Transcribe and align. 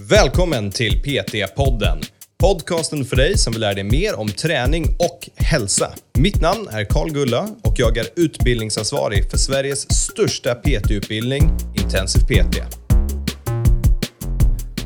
Välkommen 0.00 0.70
till 0.70 1.02
PT-podden. 1.02 2.02
Podcasten 2.38 3.04
för 3.04 3.16
dig 3.16 3.38
som 3.38 3.52
vill 3.52 3.60
lära 3.60 3.74
dig 3.74 3.84
mer 3.84 4.18
om 4.18 4.28
träning 4.28 4.84
och 4.84 5.28
hälsa. 5.36 5.90
Mitt 6.18 6.40
namn 6.40 6.68
är 6.70 6.84
Karl 6.84 7.10
Gulla 7.10 7.48
och 7.62 7.74
jag 7.76 7.96
är 7.96 8.06
utbildningsansvarig 8.16 9.30
för 9.30 9.38
Sveriges 9.38 9.92
största 9.92 10.54
PT-utbildning, 10.54 11.50
Intensiv 11.82 12.20
PT. 12.20 12.56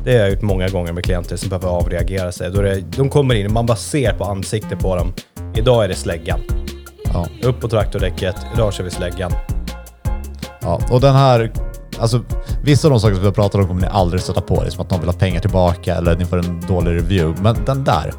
Det 0.03 0.11
har 0.11 0.19
jag 0.19 0.29
gjort 0.29 0.41
många 0.41 0.67
gånger 0.69 0.93
med 0.93 1.03
klienter 1.03 1.35
som 1.35 1.49
behöver 1.49 1.67
avreagera 1.67 2.31
sig. 2.31 2.51
Då 2.51 2.61
det, 2.61 2.83
de 2.97 3.09
kommer 3.09 3.35
in 3.35 3.45
och 3.45 3.51
man 3.51 3.65
bara 3.65 3.77
ser 3.77 4.13
på 4.13 4.23
ansiktet 4.23 4.79
på 4.79 4.95
dem. 4.95 5.13
Idag 5.55 5.83
är 5.83 5.87
det 5.87 5.95
släggan. 5.95 6.39
Ja. 7.13 7.27
Upp 7.43 7.59
på 7.61 7.69
traktordäcket, 7.69 8.35
idag 8.53 8.73
kör 8.73 8.83
vi 8.83 8.91
släggan. 8.91 9.31
ja. 10.61 10.81
Och 10.91 11.01
den 11.01 11.15
här, 11.15 11.51
alltså 12.01 12.21
vissa 12.63 12.87
av 12.87 12.91
de 12.91 12.99
saker 12.99 13.15
som 13.15 13.23
vi 13.23 13.31
pratat 13.31 13.55
om 13.61 13.67
kommer 13.67 13.81
ni 13.81 13.87
aldrig 13.87 14.21
stöta 14.21 14.41
på. 14.41 14.61
Det 14.61 14.67
är 14.67 14.71
som 14.71 14.81
att 14.81 14.91
någon 14.91 14.99
vill 14.99 15.09
ha 15.09 15.13
pengar 15.13 15.39
tillbaka 15.39 15.95
eller 15.95 16.15
ni 16.15 16.25
får 16.25 16.37
en 16.37 16.61
dålig 16.67 16.91
review. 16.91 17.41
Men 17.43 17.65
den 17.65 17.83
där, 17.83 18.13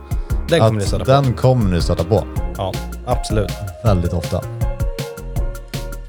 Den 0.48 0.58
kommer 0.60 0.66
att 0.66 0.74
ni 0.74 0.80
stöta 0.88 1.04
på. 1.04 1.10
den 1.10 1.34
kommer 1.34 1.70
ni 1.70 1.82
stöta 1.82 2.04
på 2.04 2.24
Ja, 2.56 2.72
absolut. 3.06 3.50
väldigt 3.84 4.12
ofta. 4.12 4.40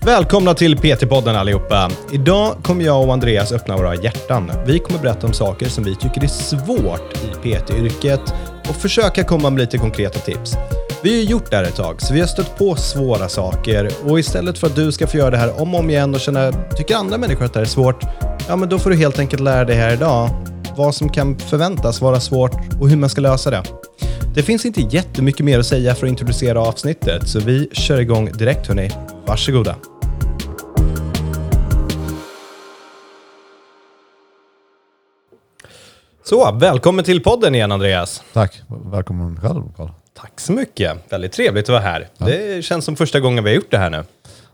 Välkomna 0.02 0.54
till 0.54 0.77
PT-podden 0.77 1.36
allihopa. 1.36 1.90
Idag 2.12 2.55
kommer 2.63 2.86
jag 2.86 3.04
och 3.08 3.13
Andreas 3.13 3.52
öppna 3.52 3.77
våra 3.77 3.96
hjärtan. 3.96 4.52
Vi 4.66 4.80
kommer 4.80 4.99
berätta 4.99 5.27
om 5.27 5.34
saker 5.34 5.66
som 5.70 5.84
vi 5.84 5.96
tycker 5.96 6.24
är 6.24 6.27
svårt 6.27 7.13
i 7.13 7.49
PT-yrket 7.49 8.34
och 8.70 8.76
försöka 8.76 9.24
komma 9.24 9.49
med 9.49 9.60
lite 9.60 9.77
konkreta 9.77 10.20
tips. 10.20 10.55
Vi 11.03 11.09
har 11.09 11.17
ju 11.17 11.23
gjort 11.23 11.52
det 11.52 11.57
här 11.57 11.63
ett 11.63 11.75
tag, 11.75 12.02
så 12.02 12.13
vi 12.13 12.20
har 12.20 12.27
stött 12.27 12.57
på 12.57 12.75
svåra 12.75 13.30
saker 13.30 13.91
och 14.05 14.20
istället 14.20 14.57
för 14.57 14.67
att 14.67 14.75
du 14.75 14.91
ska 14.91 15.07
få 15.07 15.17
göra 15.17 15.29
det 15.29 15.38
här 15.38 15.62
om 15.62 15.73
och 15.73 15.79
om 15.79 15.89
igen 15.89 16.13
och 16.13 16.20
känna, 16.20 16.52
tycker 16.52 16.95
andra 16.95 17.17
människor 17.17 17.45
att 17.45 17.53
det 17.53 17.59
här 17.59 17.66
är 17.66 17.70
svårt, 17.70 18.03
ja 18.48 18.55
men 18.55 18.70
då 18.70 18.79
får 18.79 18.89
du 18.89 18.95
helt 18.95 19.20
enkelt 19.20 19.41
lära 19.41 19.66
dig 19.66 19.76
här 19.76 19.93
idag 19.93 20.29
vad 20.77 20.95
som 20.95 21.09
kan 21.09 21.39
förväntas 21.39 22.02
vara 22.02 22.20
svårt 22.20 22.52
och 22.79 22.89
hur 22.89 22.98
man 22.98 23.09
ska 23.09 23.21
lösa 23.21 23.49
det. 23.49 23.63
Det 24.35 24.43
finns 24.43 24.65
inte 24.65 24.82
jättemycket 24.82 25.45
mer 25.45 25.60
att 25.60 25.65
säga 25.65 25.95
för 25.95 26.05
att 26.05 26.10
introducera 26.10 26.62
avsnittet, 26.62 27.27
så 27.29 27.40
vi 27.40 27.70
kör 27.71 27.99
igång 27.99 28.32
direkt 28.32 28.67
hörni. 28.67 28.91
Varsågoda. 29.26 29.76
Så, 36.23 36.51
välkommen 36.51 37.05
till 37.05 37.23
podden 37.23 37.55
igen 37.55 37.71
Andreas. 37.71 38.23
Tack. 38.34 38.62
Välkommen 38.91 39.41
själv 39.41 39.63
Karl. 39.77 39.90
Tack 40.14 40.40
så 40.40 40.52
mycket. 40.54 41.12
Väldigt 41.12 41.32
trevligt 41.32 41.64
att 41.66 41.70
vara 41.70 41.82
här. 41.82 42.08
Det 42.18 42.66
känns 42.66 42.86
som 42.86 42.96
första 42.96 43.20
gången 43.20 43.44
vi 43.44 43.50
har 43.50 43.56
gjort 43.56 43.72
det 43.72 43.78
här 43.78 43.90
nu. 43.90 44.04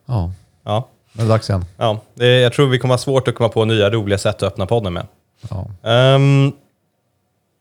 Ja, 0.06 0.32
Ja, 0.64 0.88
nu 1.14 1.22
är 1.24 1.26
det 1.28 1.34
dags 1.34 1.50
igen. 1.50 1.66
ja. 1.78 2.02
Det, 2.14 2.40
jag 2.40 2.54
tror 2.54 2.68
vi 2.68 2.80
kommer 2.80 2.94
ha 2.94 2.98
svårt 3.00 3.28
att 3.28 3.36
komma 3.36 3.50
på 3.50 3.66
nya 3.66 3.90
roliga 3.90 4.18
sätt 4.18 4.36
att 4.36 4.44
öppna 4.44 4.66
podden 4.66 4.94
med. 4.94 5.08
Ja. 5.50 5.68
Ehm, 5.90 6.52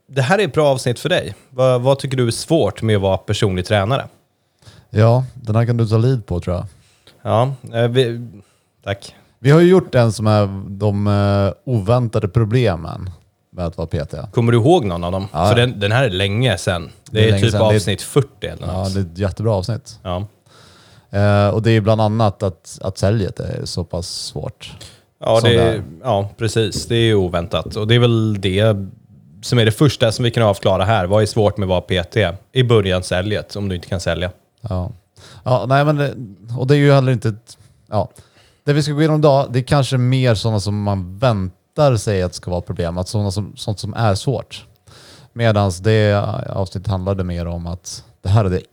det 0.07 0.23
här 0.23 0.39
är 0.39 0.45
ett 0.45 0.53
bra 0.53 0.69
avsnitt 0.69 0.99
för 0.99 1.09
dig. 1.09 1.35
Vad, 1.51 1.81
vad 1.81 1.99
tycker 1.99 2.17
du 2.17 2.27
är 2.27 2.31
svårt 2.31 2.83
med 2.83 2.97
att 2.97 3.03
vara 3.03 3.17
personlig 3.19 3.67
tränare? 3.67 4.09
ja, 4.91 5.25
den 5.35 5.57
här 5.57 5.67
kan 5.67 5.77
du 5.77 5.87
ta 5.87 5.99
lid 5.99 6.27
på 6.27 6.41
tror 6.41 6.57
jag. 6.57 6.67
Ja, 7.23 7.53
eh, 7.75 7.89
vi, 7.89 8.29
tack. 8.85 9.15
Vi 9.39 9.51
har 9.51 9.61
ju 9.61 9.69
gjort 9.69 9.95
en 9.95 10.13
som 10.13 10.27
är 10.27 10.47
de 10.69 11.07
eh, 11.07 11.53
oväntade 11.65 12.29
problemen 12.29 13.11
med 13.59 13.67
att 13.67 13.77
vara 13.78 13.87
PT. 13.87 14.14
Kommer 14.33 14.53
du 14.53 14.59
ihåg 14.59 14.84
någon 14.84 15.05
av 15.05 15.12
dem? 15.12 15.28
Ja. 15.33 15.48
För 15.48 15.56
den, 15.56 15.81
den 15.81 15.92
här 15.92 16.05
är 16.05 16.11
länge 16.11 16.59
sedan. 16.59 16.91
Det 17.11 17.11
Det 17.12 17.20
är 17.20 17.27
är, 17.27 17.31
länge 17.31 17.42
typ 17.42 17.51
sedan. 17.53 17.61
Det 17.69 17.75
är- 17.75 17.77
avsnitt 17.77 18.03
40 18.03 18.47
eller 18.47 18.67
Ja, 18.67 18.73
något. 18.83 18.95
det 18.95 19.01
är 19.01 19.05
ett 19.05 19.19
jättebra 19.19 19.55
avsnitt. 19.55 19.98
Ja. 20.03 20.27
Eh, 21.11 21.48
och 21.48 21.62
det 21.62 21.70
är 21.70 21.73
ju 21.73 21.81
bland 21.81 22.01
annat 22.01 22.42
att, 22.42 22.79
att 22.83 22.98
säljet 22.98 23.41
är 23.41 23.64
så 23.64 23.84
pass 23.84 24.09
svårt. 24.09 24.73
Ja, 25.20 25.41
Som 25.41 25.51
det, 25.51 25.56
är- 25.56 25.67
är. 25.75 25.83
ja, 26.03 26.29
precis. 26.36 26.86
Det 26.86 26.95
är 26.97 27.05
ju 27.05 27.14
oväntat. 27.14 27.77
Och 27.77 27.89
det 27.89 27.95
är 27.95 27.98
väl 27.98 28.41
det 28.41 28.77
som 29.42 29.59
är 29.59 29.64
det 29.64 29.73
första 29.73 30.12
som 30.12 30.23
vi 30.25 30.31
kan 30.31 30.42
avklara 30.42 30.84
här. 30.84 31.06
Vad 31.06 31.23
är 31.23 31.27
svårt 31.27 31.56
med 31.56 31.67
att 31.67 31.89
vara 31.89 32.03
PT? 32.03 32.17
I 32.53 32.62
början 32.62 33.03
säljet, 33.03 33.56
om 33.56 33.69
du 33.69 33.75
inte 33.75 33.89
kan 33.89 34.01
sälja. 34.01 34.31
Ja. 34.61 34.91
ja, 35.45 35.64
nej 35.69 35.84
men 35.84 35.97
det, 35.97 36.14
och 36.58 36.67
det 36.67 36.75
är 36.75 36.79
ju 36.79 36.92
heller 36.92 37.13
inte... 37.13 37.29
ett- 37.29 37.58
Ja. 37.90 38.11
Det 38.64 38.73
vi 38.73 38.83
ska 38.83 38.92
gå 38.92 39.01
igenom 39.01 39.19
idag, 39.20 39.46
det 39.52 39.58
är 39.58 39.63
kanske 39.63 39.98
mer 39.98 40.35
sådana 40.35 40.61
som 40.61 40.83
man 40.83 41.19
väntar 41.78 41.96
sig 41.96 42.22
att 42.22 42.34
ska 42.34 42.50
vara 42.50 42.61
problem, 42.61 42.98
att 42.98 43.08
sådana 43.08 43.30
som, 43.30 43.52
sånt 43.56 43.78
som 43.78 43.94
är 43.94 44.14
svårt. 44.14 44.66
Medan 45.33 45.72
det 45.83 46.14
avsnittet 46.48 46.90
handlade 46.90 47.24
mer 47.24 47.46
om 47.46 47.66
att 47.66 48.05
det 48.22 48.28
här 48.28 48.44
hade 48.44 48.56
jag 48.56 48.64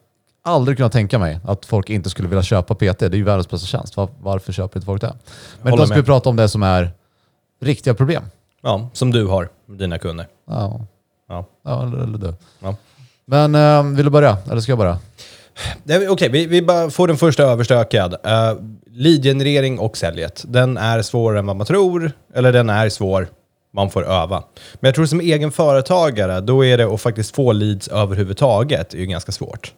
aldrig 0.43 0.77
kunnat 0.77 0.91
tänka 0.91 1.19
mig, 1.19 1.39
att 1.43 1.66
folk 1.66 1.89
inte 1.89 2.09
skulle 2.09 2.27
vilja 2.27 2.43
köpa 2.43 2.75
PT. 2.75 2.99
Det 2.99 3.05
är 3.05 3.16
ju 3.16 3.23
världens 3.23 3.49
bästa 3.49 3.67
tjänst. 3.67 3.97
Var, 3.97 4.09
varför 4.21 4.53
köper 4.53 4.77
inte 4.79 4.85
folk 4.85 5.01
det? 5.01 5.13
Men 5.61 5.77
då 5.77 5.85
ska 5.85 5.95
vi 5.95 6.03
prata 6.03 6.29
om 6.29 6.35
det 6.35 6.49
som 6.49 6.63
är 6.63 6.91
riktiga 7.61 7.93
problem. 7.93 8.23
Ja, 8.61 8.89
som 8.93 9.11
du 9.11 9.25
har, 9.27 9.49
med 9.66 9.77
dina 9.77 9.97
kunder. 9.97 10.27
Ja, 10.47 10.81
Ja. 11.27 11.45
ja 11.63 11.83
eller, 11.83 11.97
eller 11.97 12.17
du. 12.17 12.33
Ja. 12.59 12.75
Men 13.25 13.55
eh, 13.55 13.95
vill 13.95 14.05
du 14.05 14.11
börja? 14.11 14.37
Eller 14.51 14.61
ska 14.61 14.72
jag 14.72 14.79
börja? 14.79 14.99
Okej, 15.83 16.09
Okej, 16.09 16.29
vi, 16.29 16.45
vi 16.45 16.61
bara 16.61 16.89
får 16.89 17.07
den 17.07 17.17
första 17.17 17.43
överstökad. 17.43 18.13
Uh, 18.13 18.61
Lead-generering 18.91 19.79
och 19.79 19.97
säljet. 19.97 20.45
Den 20.47 20.77
är 20.77 21.01
svårare 21.01 21.39
än 21.39 21.45
vad 21.45 21.55
man 21.55 21.66
tror, 21.67 22.11
eller 22.33 22.53
den 22.53 22.69
är 22.69 22.89
svår. 22.89 23.27
Man 23.73 23.89
får 23.89 24.05
öva. 24.05 24.43
Men 24.73 24.88
jag 24.88 24.95
tror 24.95 25.05
som 25.05 25.19
egen 25.19 25.51
företagare, 25.51 26.41
då 26.41 26.66
är 26.66 26.77
det 26.77 26.93
att 26.93 27.01
faktiskt 27.01 27.35
få 27.35 27.51
leads 27.51 27.88
överhuvudtaget 27.88 28.93
är 28.93 28.97
ju 28.97 29.05
ganska 29.05 29.31
svårt. 29.31 29.73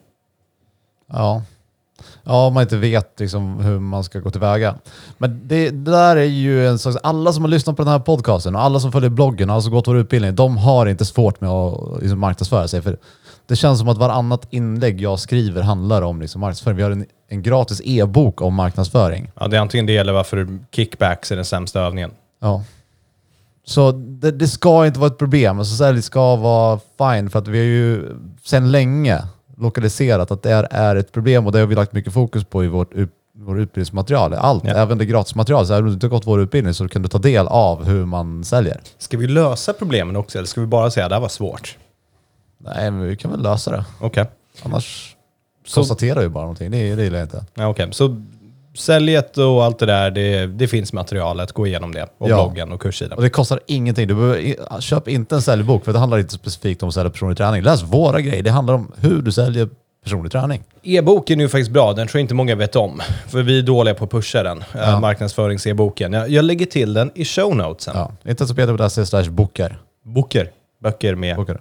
Ja. 1.12 1.42
Ja, 2.22 2.46
om 2.46 2.54
man 2.54 2.62
inte 2.62 2.76
vet 2.76 3.20
liksom 3.20 3.60
hur 3.60 3.78
man 3.78 4.04
ska 4.04 4.18
gå 4.18 4.30
tillväga. 4.30 4.74
Men 5.18 5.40
det, 5.44 5.70
det 5.70 5.90
där 5.90 6.16
är 6.16 6.22
ju 6.22 6.66
en 6.68 6.78
slags... 6.78 6.96
Alla 7.02 7.32
som 7.32 7.44
har 7.44 7.48
lyssnat 7.48 7.76
på 7.76 7.82
den 7.82 7.92
här 7.92 7.98
podcasten 7.98 8.56
och 8.56 8.62
alla 8.62 8.80
som 8.80 8.92
följer 8.92 9.10
bloggen 9.10 9.50
och 9.50 9.54
alla 9.54 9.62
som 9.62 9.72
gått 9.72 9.88
vår 9.88 9.98
utbildning, 9.98 10.34
de 10.34 10.56
har 10.56 10.86
inte 10.86 11.04
svårt 11.04 11.40
med 11.40 11.50
att 11.50 12.02
liksom, 12.02 12.18
marknadsföra 12.18 12.68
sig. 12.68 12.82
För 12.82 12.98
det 13.48 13.56
känns 13.56 13.78
som 13.78 13.88
att 13.88 13.98
varannat 13.98 14.46
inlägg 14.50 15.00
jag 15.00 15.18
skriver 15.18 15.62
handlar 15.62 16.02
om 16.02 16.20
liksom, 16.20 16.40
marknadsföring. 16.40 16.76
Vi 16.76 16.82
har 16.82 16.90
en, 16.90 17.06
en 17.28 17.42
gratis 17.42 17.80
e-bok 17.84 18.40
om 18.42 18.54
marknadsföring. 18.54 19.30
Ja, 19.40 19.48
det 19.48 19.56
är 19.56 19.60
antingen 19.60 19.86
det 19.86 19.96
eller 19.96 20.12
varför 20.12 20.58
kickbacks 20.72 21.32
är 21.32 21.36
den 21.36 21.44
sämsta 21.44 21.80
övningen. 21.80 22.10
Ja. 22.40 22.64
Så 23.66 23.92
det, 23.92 24.30
det 24.30 24.48
ska 24.48 24.86
inte 24.86 25.00
vara 25.00 25.10
ett 25.10 25.18
problem. 25.18 25.58
Alltså, 25.58 25.76
sälj 25.76 26.02
ska 26.02 26.36
vara 26.36 26.80
fine 26.98 27.30
för 27.30 27.38
att 27.38 27.48
vi 27.48 27.58
har 27.58 27.64
ju 27.64 28.16
sedan 28.44 28.70
länge 28.70 29.22
lokaliserat 29.56 30.30
att 30.30 30.42
det 30.42 30.52
är, 30.52 30.68
är 30.70 30.96
ett 30.96 31.12
problem 31.12 31.46
och 31.46 31.52
det 31.52 31.58
har 31.58 31.66
vi 31.66 31.74
lagt 31.74 31.92
mycket 31.92 32.12
fokus 32.12 32.44
på 32.44 32.64
i 32.64 32.68
vårt 32.68 32.92
ut, 32.92 33.10
vår 33.36 33.60
utbildningsmaterial. 33.60 34.34
Allt, 34.34 34.64
Ja. 34.64 34.74
även 34.74 34.98
det 34.98 35.04
gratismaterial. 35.06 35.66
Så 35.66 35.72
även 35.72 35.84
om 35.84 35.88
du 35.90 35.94
inte 35.94 36.06
har 36.06 36.10
gått 36.10 36.26
vår 36.26 36.40
utbildning 36.40 36.74
så 36.74 36.88
kan 36.88 37.02
du 37.02 37.08
ta 37.08 37.18
del 37.18 37.46
av 37.48 37.84
hur 37.84 38.04
man 38.06 38.44
säljer. 38.44 38.80
Ska 38.98 39.16
vi 39.18 39.26
lösa 39.26 39.72
problemen 39.72 40.16
också 40.16 40.38
eller 40.38 40.46
ska 40.48 40.60
vi 40.60 40.66
bara 40.66 40.90
säga 40.90 41.06
att 41.06 41.10
det 41.10 41.16
här 41.16 41.20
var 41.20 41.28
svårt? 41.28 41.76
Nej, 42.58 42.90
men 42.90 43.02
vi 43.08 43.16
kan 43.16 43.30
väl 43.30 43.42
lösa 43.42 43.70
det. 43.70 43.84
Okej. 44.00 44.24
Annars 44.62 45.16
Så- 45.66 45.74
konstaterar 45.74 46.20
vi 46.20 46.28
bara 46.28 46.44
någonting. 46.44 46.70
Det, 46.70 46.94
det 46.94 47.02
gillar 47.04 47.18
jag 47.18 47.24
inte. 47.24 47.44
Ja, 47.54 47.68
okej. 47.68 47.88
Så 47.92 48.22
säljet 48.76 49.38
och 49.38 49.64
allt 49.64 49.78
det 49.78 49.86
där, 49.86 50.10
det, 50.10 50.46
det 50.46 50.68
finns 50.68 50.92
materialet. 50.92 51.52
Gå 51.52 51.66
igenom 51.66 51.94
det. 51.94 52.02
Och 52.18 52.30
Ja. 52.30 52.36
bloggen 52.36 52.72
och 52.72 52.80
kurssidan. 52.82 53.16
Och 53.16 53.22
det 53.22 53.30
kostar 53.30 53.60
ingenting. 53.66 54.08
Du 54.08 54.14
behöver, 54.14 54.38
i- 54.38 54.56
köp 54.80 55.08
inte 55.08 55.34
en 55.34 55.42
säljbok 55.42 55.84
för 55.84 55.92
det 55.92 55.98
handlar 55.98 56.18
inte 56.18 56.34
specifikt 56.34 56.82
om 56.82 56.88
att 56.88 56.94
sälja 56.94 57.10
personlig 57.10 57.36
träning. 57.36 57.62
Läs 57.62 57.82
våra 57.82 58.20
grejer. 58.20 58.42
Det 58.42 58.50
handlar 58.50 58.74
om 58.74 58.92
hur 58.96 59.22
du 59.22 59.32
säljer 59.32 59.68
personlig 60.04 60.32
träning. 60.32 60.62
E-boken 60.82 61.40
är 61.40 61.44
ju 61.44 61.48
faktiskt 61.48 61.70
bra, 61.70 61.92
den 61.92 62.06
tror 62.08 62.18
jag 62.18 62.24
inte 62.24 62.34
många 62.34 62.54
vet 62.54 62.76
om. 62.76 63.00
För 63.26 63.42
vi 63.42 63.58
är 63.58 63.62
dåliga 63.62 63.94
på 63.94 64.04
att 64.04 64.10
pusha 64.10 64.42
den, 64.42 64.64
ja. 64.74 65.00
marknadsförings-e-boken. 65.00 66.12
Jag, 66.12 66.28
jag 66.30 66.44
lägger 66.44 66.66
till 66.66 66.94
den 66.94 67.10
i 67.14 67.24
show 67.24 67.56
notesen. 67.56 67.94
Ja. 67.96 68.12
Inte 68.30 68.46
så 68.46 68.54
peter.se 68.54 69.06
slash 69.06 69.24
bokar. 69.30 69.78
Böcker. 70.04 70.50
Böcker 70.82 71.14
med 71.14 71.36
Bokar. 71.36 71.60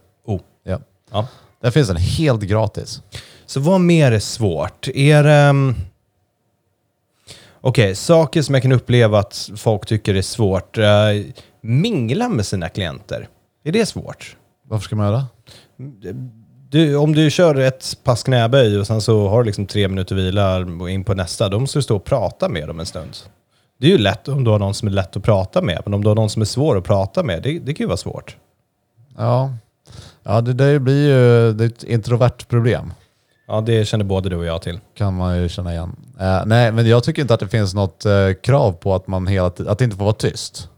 Ja. 0.67 0.79
Ja. 1.11 1.28
Där 1.61 1.72
finns 1.72 1.88
den 1.88 1.97
helt 1.97 2.41
gratis. 2.41 3.01
Så 3.45 3.59
vad 3.59 3.81
mer 3.81 4.11
är 4.11 4.19
svårt? 4.19 4.88
Är 4.88 5.23
det... 5.23 5.50
um, 5.50 5.75
Okej, 7.61 7.95
saker 7.95 8.41
som 8.41 8.55
jag 8.55 8.61
kan 8.61 8.72
uppleva 8.72 9.19
att 9.19 9.51
folk 9.55 9.85
tycker 9.85 10.16
är 10.16 10.22
svårt. 10.22 10.78
Uh, 10.78 10.85
mingla 11.61 12.29
med 12.29 12.45
sina 12.45 12.69
klienter. 12.69 13.28
Är 13.63 13.72
det 13.72 13.85
svårt? 13.85 14.37
Varför 14.67 14.84
ska 14.84 14.96
man 14.96 15.08
göra? 15.08 15.25
Du, 16.70 16.96
om 16.96 17.13
du 17.13 17.31
kör 17.31 17.55
ett 17.55 17.97
pass 18.03 18.23
knäböj 18.23 18.79
och 18.79 18.87
sen 18.87 19.02
så 19.02 19.28
har 19.28 19.43
du 19.43 19.46
liksom 19.46 19.66
tre 19.66 19.87
minuter 19.87 20.16
vila 20.16 20.58
och 20.58 20.90
in 20.90 21.03
på 21.03 21.13
nästa, 21.13 21.49
då 21.49 21.59
måste 21.59 21.78
du 21.78 21.84
stå 21.84 21.96
och 21.96 22.03
prata 22.03 22.49
med 22.49 22.67
dem 22.67 22.79
en 22.79 22.85
stund. 22.85 23.17
Det 23.79 23.87
är 23.87 23.91
ju 23.91 23.97
lätt 23.97 24.28
om 24.28 24.43
du 24.43 24.52
har 24.52 24.59
någon 24.59 24.73
som 24.73 24.87
är 24.87 24.91
lätt 24.91 25.17
att 25.17 25.23
prata 25.23 25.61
med, 25.61 25.81
men 25.85 25.93
om 25.93 26.03
du 26.03 26.08
har 26.08 26.16
någon 26.16 26.29
som 26.29 26.41
är 26.41 26.46
svår 26.46 26.78
att 26.78 26.84
prata 26.84 27.23
med, 27.23 27.43
det, 27.43 27.59
det 27.59 27.73
kan 27.73 27.84
ju 27.84 27.87
vara 27.87 27.97
svårt. 27.97 28.37
Ja, 29.17 29.53
ja 30.23 30.41
det, 30.41 30.53
det 30.53 30.79
blir 30.79 31.07
ju 31.07 31.53
det 31.53 31.63
är 31.63 31.67
ett 31.67 31.84
introvert 31.84 32.47
problem. 32.47 32.93
Ja, 33.47 33.61
det 33.61 33.85
känner 33.85 34.05
både 34.05 34.29
du 34.29 34.35
och 34.35 34.45
jag 34.45 34.61
till. 34.61 34.79
Kan 34.93 35.13
man 35.13 35.41
ju 35.41 35.49
känna 35.49 35.73
igen. 35.73 35.95
Eh, 36.19 36.41
nej, 36.45 36.72
men 36.72 36.87
jag 36.87 37.03
tycker 37.03 37.22
inte 37.22 37.34
att 37.34 37.39
det 37.39 37.47
finns 37.47 37.73
något 37.73 38.05
eh, 38.05 38.34
krav 38.43 38.72
på 38.72 38.95
att 38.95 39.07
man 39.07 39.28
hela 39.28 39.47
att 39.47 39.78
det 39.78 39.84
inte 39.84 39.97
får 39.97 40.05
vara 40.05 40.13
tyst. 40.13 40.69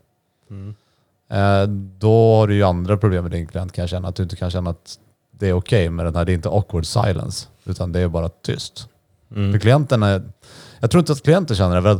Eh, 1.32 1.64
då 1.98 2.36
har 2.36 2.48
du 2.48 2.56
ju 2.56 2.64
andra 2.64 2.98
problem 2.98 3.24
med 3.24 3.32
din 3.32 3.48
klient 3.48 3.72
kan 3.72 3.84
jag 3.84 3.90
känna. 3.90 4.08
Att 4.08 4.16
du 4.16 4.24
inte 4.24 4.36
kan 4.36 4.52
känna 4.52 4.70
att 4.70 5.00
det 5.32 5.48
är 5.48 5.54
okej 5.54 5.90
med 5.90 6.06
den 6.06 6.16
här, 6.16 6.26
det 6.26 6.32
är 6.32 6.34
inte 6.34 6.50
awkward 6.50 6.86
silence. 6.86 7.48
Utan 7.66 7.92
det 7.92 8.00
är 8.00 8.08
bara 8.08 8.30
tyst. 8.30 8.88
För 9.30 9.60
klienten 9.60 10.04
är, 10.04 10.32
jag 10.80 10.92
tror 10.92 11.00
inte 11.00 11.12
att 11.12 11.24
klienten 11.24 11.56
känner 11.56 11.82
det. 11.82 12.00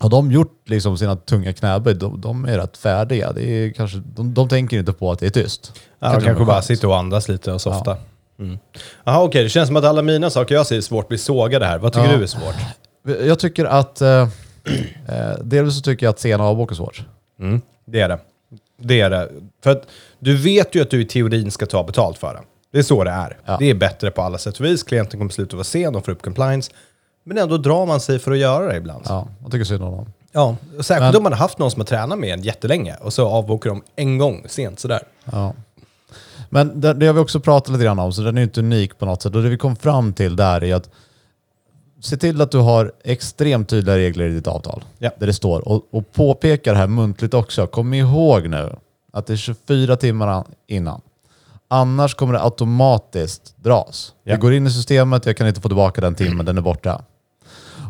Har 0.00 0.10
de 0.10 0.32
gjort 0.32 0.62
liksom 0.68 0.98
sina 0.98 1.16
tunga 1.16 1.52
knäböj, 1.52 1.94
de, 1.94 2.20
de 2.20 2.44
är 2.44 2.58
rätt 2.58 2.76
färdiga. 2.76 3.32
Det 3.32 3.42
är 3.44 3.70
kanske, 3.72 3.98
de, 4.06 4.34
de 4.34 4.48
tänker 4.48 4.78
inte 4.78 4.92
på 4.92 5.12
att 5.12 5.18
det 5.18 5.26
är 5.26 5.30
tyst. 5.30 5.72
Ja, 5.98 6.12
de 6.12 6.24
kanske 6.24 6.44
bara 6.44 6.62
sitter 6.62 6.88
och 6.88 6.96
andas 6.96 7.28
lite 7.28 7.52
och 7.52 7.60
softa. 7.60 7.96
Mm. 8.38 8.58
Jaha, 9.04 9.22
okej. 9.22 9.42
Det 9.42 9.48
känns 9.48 9.66
som 9.66 9.76
att 9.76 9.84
alla 9.84 10.02
mina 10.02 10.30
saker 10.30 10.54
jag 10.54 10.66
säger 10.66 10.80
är 10.80 10.84
svårt 10.84 11.08
blir 11.08 11.18
sågade 11.18 11.66
här. 11.66 11.78
Vad 11.78 11.92
tycker 11.92 12.10
Ja. 12.10 12.16
du 12.16 12.22
är 12.22 12.26
svårt? 12.26 12.54
Jag 13.26 13.38
tycker 13.38 13.64
att, 13.64 14.00
eh, 14.00 14.28
eh, 15.08 15.32
dels 15.42 15.74
så 15.76 15.80
tycker 15.80 16.06
jag 16.06 16.10
att 16.10 16.20
sena 16.20 16.44
avåk 16.44 16.70
är 16.70 16.74
svårt. 16.74 17.02
Mm, 17.40 17.60
det 17.86 18.00
är 18.00 18.08
det. 18.08 18.18
Det 18.82 19.00
är 19.00 19.10
det. 19.10 19.28
För 19.62 19.70
att 19.70 19.82
du 20.18 20.36
vet 20.36 20.74
ju 20.74 20.82
att 20.82 20.90
du 20.90 21.00
i 21.00 21.04
teorin 21.04 21.50
ska 21.50 21.66
ta 21.66 21.84
betalt 21.84 22.18
för 22.18 22.34
det. 22.34 22.40
Det 22.72 22.78
är 22.78 22.82
så 22.82 23.04
det 23.04 23.10
är. 23.10 23.36
Ja. 23.44 23.56
Det 23.58 23.70
är 23.70 23.74
bättre 23.74 24.10
på 24.10 24.22
alla 24.22 24.38
sätt 24.38 24.58
och 24.60 24.64
vis. 24.64 24.82
Klienten 24.82 25.20
kommer 25.20 25.32
sluta 25.32 25.56
vara 25.56 25.64
sen, 25.64 25.92
de 25.92 26.02
får 26.02 26.12
upp 26.12 26.22
compliance. 26.22 26.70
Men 27.24 27.38
ändå 27.38 27.56
drar 27.56 27.86
man 27.86 28.00
sig 28.00 28.18
för 28.18 28.30
att 28.32 28.38
göra 28.38 28.66
det 28.72 28.76
ibland. 28.76 29.04
Ja, 29.08 29.10
Ja, 29.14 29.28
jag 29.42 29.52
tycker 29.52 29.64
synd 29.64 29.82
om 29.82 29.92
dem. 30.32 30.56
och 30.78 30.84
särskilt 30.86 31.00
Men- 31.12 31.16
om 31.16 31.22
man 31.22 31.32
har 31.32 31.38
haft 31.38 31.58
någon 31.58 31.70
som 31.70 31.80
har 31.80 31.86
tränat 31.86 32.18
med 32.18 32.34
en 32.34 32.42
jättelänge 32.42 32.96
och 33.00 33.12
så 33.12 33.28
avbokar 33.28 33.70
de 33.70 33.82
en 33.96 34.18
gång 34.18 34.44
sent 34.48 34.80
sådär. 34.80 35.02
Ja. 35.32 35.54
Men 36.50 36.80
det, 36.80 36.94
det 36.94 37.06
har 37.06 37.14
vi 37.14 37.20
också 37.20 37.40
pratat 37.40 37.72
lite 37.72 37.84
grann 37.84 37.98
om, 37.98 38.12
så 38.12 38.22
den 38.22 38.38
är 38.38 38.42
inte 38.42 38.60
unik 38.60 38.98
på 38.98 39.06
något 39.06 39.22
sätt. 39.22 39.34
Och 39.34 39.42
det 39.42 39.48
vi 39.48 39.58
kom 39.58 39.76
fram 39.76 40.12
till 40.12 40.36
där 40.36 40.64
är 40.64 40.74
att 40.74 40.90
se 42.00 42.16
till 42.16 42.40
att 42.40 42.50
du 42.50 42.58
har 42.58 42.92
extremt 43.04 43.68
tydliga 43.68 43.96
regler 43.96 44.24
i 44.28 44.32
ditt 44.32 44.46
avtal. 44.46 44.84
Ja. 44.98 45.10
Där 45.18 45.26
det 45.26 45.32
står. 45.32 45.68
Och, 45.68 45.88
och 45.90 46.12
påpeka 46.12 46.72
det 46.72 46.78
här 46.78 46.86
muntligt 46.86 47.34
också. 47.34 47.66
Kom 47.66 47.94
ihåg 47.94 48.48
nu 48.48 48.76
att 49.12 49.26
det 49.26 49.32
är 49.32 49.36
24 49.36 49.96
timmar 49.96 50.44
innan. 50.66 51.00
Annars 51.68 52.14
kommer 52.14 52.32
det 52.32 52.42
automatiskt 52.42 53.54
dras. 53.56 54.14
Ja. 54.24 54.32
Det 54.34 54.40
går 54.40 54.52
in 54.54 54.66
i 54.66 54.70
systemet, 54.70 55.26
jag 55.26 55.36
kan 55.36 55.46
inte 55.48 55.60
få 55.60 55.68
tillbaka 55.68 56.00
den 56.00 56.14
timmen, 56.14 56.46
den 56.46 56.58
är 56.58 56.62
borta. 56.62 57.02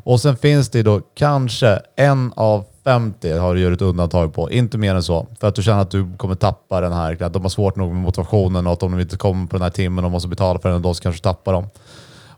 Och 0.05 0.21
sen 0.21 0.37
finns 0.37 0.69
det 0.69 0.83
då 0.83 1.01
kanske 1.15 1.81
en 1.97 2.33
av 2.37 2.65
50 2.85 3.33
har 3.33 3.55
du 3.55 3.61
gjort 3.61 3.73
ett 3.73 3.83
undantag 3.83 4.35
på, 4.35 4.51
inte 4.51 4.79
mer 4.79 4.95
än 4.95 5.03
så. 5.03 5.27
För 5.41 5.49
att 5.49 5.55
du 5.55 5.63
känner 5.63 5.81
att 5.83 5.91
du 5.91 6.17
kommer 6.17 6.35
tappa 6.35 6.81
den 6.81 6.93
här, 6.93 7.23
att 7.23 7.33
de 7.33 7.43
har 7.43 7.49
svårt 7.49 7.77
nog 7.77 7.93
med 7.93 8.03
motivationen 8.03 8.67
och 8.67 8.73
att 8.73 8.83
om 8.83 8.93
de 8.93 9.01
inte 9.01 9.17
kommer 9.17 9.47
på 9.47 9.57
den 9.57 9.63
här 9.63 9.71
timmen 9.71 10.05
och 10.05 10.11
måste 10.11 10.29
betala 10.29 10.59
för 10.59 10.69
den, 10.71 10.83
då 10.83 10.95
så 10.95 11.03
kanske 11.03 11.23
tappar 11.23 11.53
dem. 11.53 11.67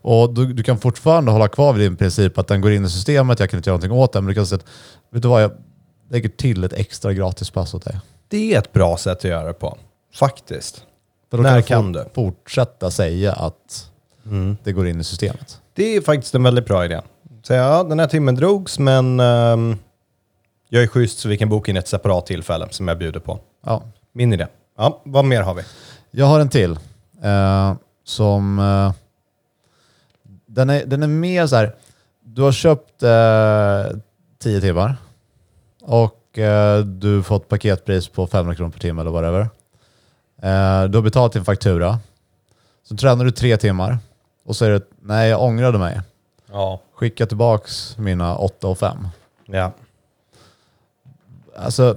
Och 0.05 0.35
du, 0.35 0.53
du 0.53 0.63
kan 0.63 0.79
fortfarande 0.79 1.31
hålla 1.31 1.49
kvar 1.49 1.73
vid 1.73 1.87
din 1.91 1.97
princip 1.97 2.39
att 2.39 2.47
den 2.47 2.61
går 2.61 2.73
in 2.73 2.85
i 2.85 2.91
systemet, 2.91 3.41
jag 3.41 3.51
kan 3.51 3.59
inte 3.59 3.71
göra 3.71 3.77
någonting 3.77 3.99
åt 3.99 4.13
den, 4.13 4.25
men 4.25 4.29
du 4.29 4.35
kan 4.35 4.47
säga 4.47 4.57
att, 4.59 4.67
vet 5.11 5.23
du 5.23 5.29
vad, 5.29 5.43
jag 5.43 5.53
lägger 6.11 6.29
till 6.29 6.65
ett 6.65 6.73
extra 6.73 7.13
gratispass 7.13 7.75
åt 7.75 7.85
dig. 7.85 7.97
Det 8.29 8.55
är 8.55 8.59
ett 8.59 8.73
bra 8.73 8.97
sätt 8.97 9.19
att 9.19 9.25
göra 9.25 9.47
det 9.47 9.53
på. 9.53 9.79
Faktiskt. 10.15 10.85
För 11.31 11.37
då 11.37 11.43
När 11.43 11.57
du 11.57 11.63
kan 11.63 11.95
fort- 11.95 12.03
du? 12.05 12.11
fortsätta 12.15 12.91
säga 12.91 13.33
att 13.33 13.91
det 14.65 14.73
går 14.73 14.87
in 14.87 15.01
i 15.01 15.05
systemet. 15.05 15.61
Det 15.75 15.97
är 15.97 16.01
faktiskt 16.01 16.35
en 16.35 16.43
väldigt 16.43 16.67
bra 16.67 16.85
idé. 16.85 17.01
Så 17.43 17.53
ja, 17.53 17.83
den 17.85 17.99
här 17.99 18.07
timmen 18.07 18.35
drogs, 18.35 18.79
men 18.79 19.21
ehm, 19.21 19.77
jag 20.69 20.83
är 20.83 20.87
schysst 20.87 21.19
så 21.19 21.29
vi 21.29 21.39
kan 21.39 21.49
boka 21.49 21.71
in 21.71 21.77
ett 21.77 21.89
separat 21.89 22.27
tillfälle 22.27 22.67
som 22.71 22.89
jag 22.89 22.99
bjuder 22.99 23.21
på. 23.21 23.39
Ja. 23.65 23.83
Min 24.13 24.33
idé. 24.33 24.47
Ja, 24.77 25.01
vad 25.05 25.25
mer 25.25 25.43
har 25.43 25.55
vi? 25.55 25.63
Jag 26.11 26.27
har 26.27 26.41
en 26.41 26.49
till. 26.49 26.79
Eh, 27.23 27.75
som... 28.05 28.59
Eh, 28.59 28.93
den, 30.47 30.71
är, 30.71 30.87
den 30.87 31.03
är 31.03 31.07
mer 31.07 31.47
så 31.47 31.57
här. 31.57 31.75
Du 32.25 32.43
har 32.43 32.53
köpt 32.53 33.03
eh, 33.03 33.99
10 34.39 34.61
timmar 34.61 34.97
och 35.83 36.39
eh, 36.39 36.79
du 36.81 37.23
fått 37.23 37.49
paketpris 37.49 38.09
på 38.09 38.27
500 38.27 38.55
kronor 38.55 38.71
per 38.71 38.81
timme 38.81 39.01
eller 39.01 39.11
whatever. 39.11 39.41
Eh, 40.43 40.85
du 40.91 40.99
har 40.99 41.03
betalat 41.03 41.33
din 41.33 41.45
faktura. 41.45 41.99
Så 42.83 42.97
tränar 42.97 43.25
du 43.25 43.31
tre 43.31 43.57
timmar 43.57 43.99
och 44.45 44.57
säger 44.57 44.73
att 44.73 44.89
nej, 45.01 45.31
jag 45.31 45.43
ångrade 45.43 45.79
mig. 45.79 46.01
Ja. 46.53 46.81
Skicka 46.95 47.27
tillbaks 47.27 47.99
mina 47.99 48.37
8 48.37 48.69
och 48.69 48.79
5. 48.79 49.09
Ja. 49.47 49.73
Alltså, 51.57 51.97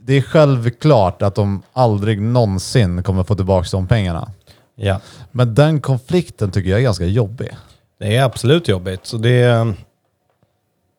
det 0.00 0.14
är 0.14 0.22
självklart 0.22 1.22
att 1.22 1.34
de 1.34 1.62
aldrig 1.72 2.22
någonsin 2.22 3.02
kommer 3.02 3.24
få 3.24 3.34
tillbaka 3.34 3.68
de 3.72 3.86
pengarna. 3.86 4.30
Ja. 4.74 5.00
Men 5.32 5.54
den 5.54 5.80
konflikten 5.80 6.50
tycker 6.50 6.70
jag 6.70 6.78
är 6.78 6.84
ganska 6.84 7.04
jobbig. 7.04 7.56
Det 7.98 8.16
är 8.16 8.24
absolut 8.24 8.68
jobbigt. 8.68 9.06
Så 9.06 9.16
det. 9.16 9.74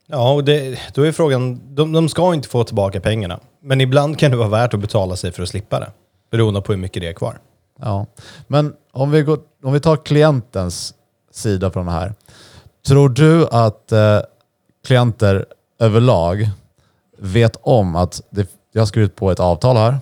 Ja, 0.07 0.33
och 0.33 0.43
det, 0.43 0.79
då 0.93 1.01
är 1.01 1.11
frågan, 1.11 1.75
de, 1.75 1.91
de 1.91 2.09
ska 2.09 2.33
inte 2.33 2.49
få 2.49 2.63
tillbaka 2.63 3.01
pengarna. 3.01 3.39
Men 3.59 3.81
ibland 3.81 4.19
kan 4.19 4.31
det 4.31 4.37
vara 4.37 4.49
värt 4.49 4.73
att 4.73 4.79
betala 4.79 5.15
sig 5.15 5.31
för 5.31 5.43
att 5.43 5.49
slippa 5.49 5.79
det. 5.79 5.91
Beroende 6.31 6.61
på 6.61 6.71
hur 6.71 6.79
mycket 6.79 7.01
det 7.01 7.07
är 7.07 7.13
kvar. 7.13 7.39
Ja. 7.79 8.05
Men 8.47 8.73
om 8.91 9.11
vi, 9.11 9.21
går, 9.21 9.39
om 9.63 9.73
vi 9.73 9.79
tar 9.79 9.97
klientens 9.97 10.93
sida 11.31 11.71
från 11.71 11.85
det 11.85 11.91
här. 11.91 12.13
Tror 12.87 13.09
du 13.09 13.47
att 13.47 13.91
eh, 13.91 14.19
klienter 14.85 15.45
överlag 15.79 16.49
vet 17.17 17.57
om 17.61 17.95
att 17.95 18.21
det, 18.29 18.49
jag 18.71 18.81
har 18.81 18.85
skrivit 18.85 19.15
på 19.15 19.31
ett 19.31 19.39
avtal 19.39 19.77
här. 19.77 19.97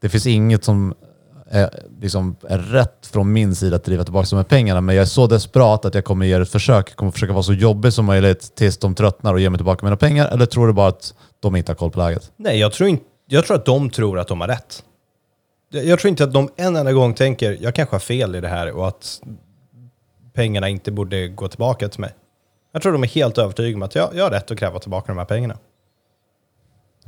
Det 0.00 0.08
finns 0.08 0.26
inget 0.26 0.64
som 0.64 0.94
är, 1.50 1.70
liksom, 2.00 2.36
är 2.48 2.58
rätt 2.58 3.06
från 3.12 3.32
min 3.32 3.54
sida 3.54 3.76
att 3.76 3.84
driva 3.84 4.04
tillbaka 4.04 4.26
de 4.30 4.36
här 4.36 4.44
pengarna, 4.44 4.80
men 4.80 4.94
jag 4.94 5.02
är 5.02 5.06
så 5.06 5.26
desperat 5.26 5.84
att 5.84 5.94
jag 5.94 6.04
kommer 6.04 6.26
ge 6.26 6.32
ett 6.32 6.48
försök. 6.48 6.90
Jag 6.90 6.96
kommer 6.96 7.12
försöka 7.12 7.32
vara 7.32 7.42
så 7.42 7.52
jobbig 7.52 7.92
som 7.92 8.04
möjligt 8.04 8.54
tills 8.54 8.78
de 8.78 8.94
tröttnar 8.94 9.34
och 9.34 9.40
ger 9.40 9.50
mig 9.50 9.58
tillbaka 9.58 9.86
mina 9.86 9.96
pengar. 9.96 10.28
Eller 10.28 10.46
tror 10.46 10.66
du 10.66 10.72
bara 10.72 10.88
att 10.88 11.14
de 11.40 11.56
inte 11.56 11.72
har 11.72 11.76
koll 11.76 11.90
på 11.90 11.98
läget? 11.98 12.32
Nej, 12.36 12.58
jag 12.58 12.72
tror, 12.72 12.88
inte, 12.88 13.04
jag 13.28 13.46
tror 13.46 13.56
att 13.56 13.66
de 13.66 13.90
tror 13.90 14.18
att 14.18 14.28
de 14.28 14.40
har 14.40 14.48
rätt. 14.48 14.82
Jag, 15.70 15.84
jag 15.84 15.98
tror 15.98 16.08
inte 16.08 16.24
att 16.24 16.32
de 16.32 16.48
en 16.56 16.76
enda 16.76 16.92
gång 16.92 17.14
tänker, 17.14 17.58
jag 17.60 17.74
kanske 17.74 17.94
har 17.94 18.00
fel 18.00 18.34
i 18.34 18.40
det 18.40 18.48
här 18.48 18.72
och 18.72 18.88
att 18.88 19.20
pengarna 20.38 20.68
inte 20.68 20.92
borde 20.92 21.28
gå 21.28 21.48
tillbaka 21.48 21.88
till 21.88 22.00
mig. 22.00 22.10
Jag 22.72 22.82
tror 22.82 22.92
de 22.92 23.02
är 23.02 23.06
helt 23.08 23.38
övertygade 23.38 23.74
om 23.74 23.82
att 23.82 23.94
jag, 23.94 24.10
jag 24.14 24.24
har 24.24 24.30
rätt 24.30 24.50
att 24.50 24.58
kräva 24.58 24.78
tillbaka 24.78 25.06
de 25.12 25.18
här 25.18 25.24
pengarna. 25.24 25.58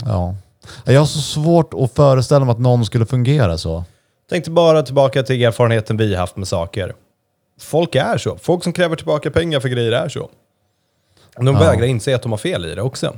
Ja. 0.05 0.35
Jag 0.85 1.01
har 1.01 1.07
så 1.07 1.19
svårt 1.19 1.75
att 1.75 1.93
föreställa 1.95 2.45
mig 2.45 2.53
att 2.53 2.59
någon 2.61 2.85
skulle 2.85 3.07
fungera 3.07 3.59
så. 3.59 3.85
Tänkte 4.31 4.51
bara 4.51 4.83
tillbaka 4.83 5.23
till 5.23 5.43
erfarenheten 5.43 5.97
vi 5.97 6.15
haft 6.15 6.37
med 6.37 6.49
saker. 6.49 6.95
Folk 7.61 7.95
är 7.95 8.19
så. 8.19 8.37
Folk 8.37 8.63
som 8.65 8.73
kräver 8.73 8.97
tillbaka 8.97 9.31
pengar 9.31 9.61
för 9.61 9.69
grejer 9.69 9.93
är 9.93 10.09
så. 10.09 10.31
De 11.37 11.47
Ja. 11.47 11.53
vägrar 11.59 11.87
inse 11.87 12.15
att 12.15 12.23
de 12.23 12.33
har 12.33 12.39
fel 12.39 12.65
i 12.67 12.75
det 12.75 12.83
också. 12.83 13.17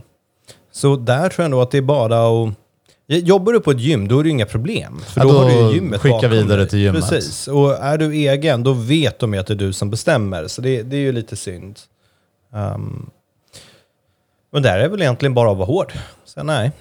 Så 0.72 0.96
där 0.96 1.28
tror 1.28 1.44
jag 1.44 1.50
nog 1.50 1.60
att 1.62 1.70
det 1.70 1.78
är 1.78 1.82
bara 1.82 2.26
att... 2.26 2.54
Jobbar 3.18 3.52
du 3.52 3.60
på 3.60 3.70
ett 3.70 3.80
gym, 3.80 4.08
då 4.08 4.18
är 4.18 4.24
det 4.24 4.30
inga 4.30 4.46
problem. 4.46 5.00
För 5.06 5.20
Ja, 5.20 5.26
då, 5.26 5.32
då 5.32 5.38
har 5.38 5.48
du 5.48 5.54
ju 5.54 5.74
gymmet 5.74 6.00
skicka 6.00 6.14
bakom 6.14 6.30
vidare 6.30 6.60
dig. 6.60 6.68
till 6.68 6.78
gymmet. 6.78 7.08
Precis. 7.08 7.48
Och 7.48 7.72
är 7.72 7.98
du 7.98 8.12
egen, 8.12 8.62
då 8.62 8.72
vet 8.72 9.18
de 9.18 9.34
ju 9.34 9.40
att 9.40 9.46
det 9.46 9.52
är 9.52 9.56
du 9.56 9.72
som 9.72 9.90
bestämmer. 9.90 10.46
Så 10.46 10.62
det, 10.62 10.82
det 10.82 10.96
är 10.96 11.00
ju 11.00 11.12
lite 11.12 11.36
synd. 11.36 11.78
Um, 12.52 13.10
men 14.52 14.62
där 14.62 14.78
är 14.78 14.88
väl 14.88 15.02
egentligen 15.02 15.34
bara 15.34 15.50
att 15.50 15.56
vara 15.56 15.66
hård. 15.66 15.92
Så 16.24 16.42
nej. 16.42 16.72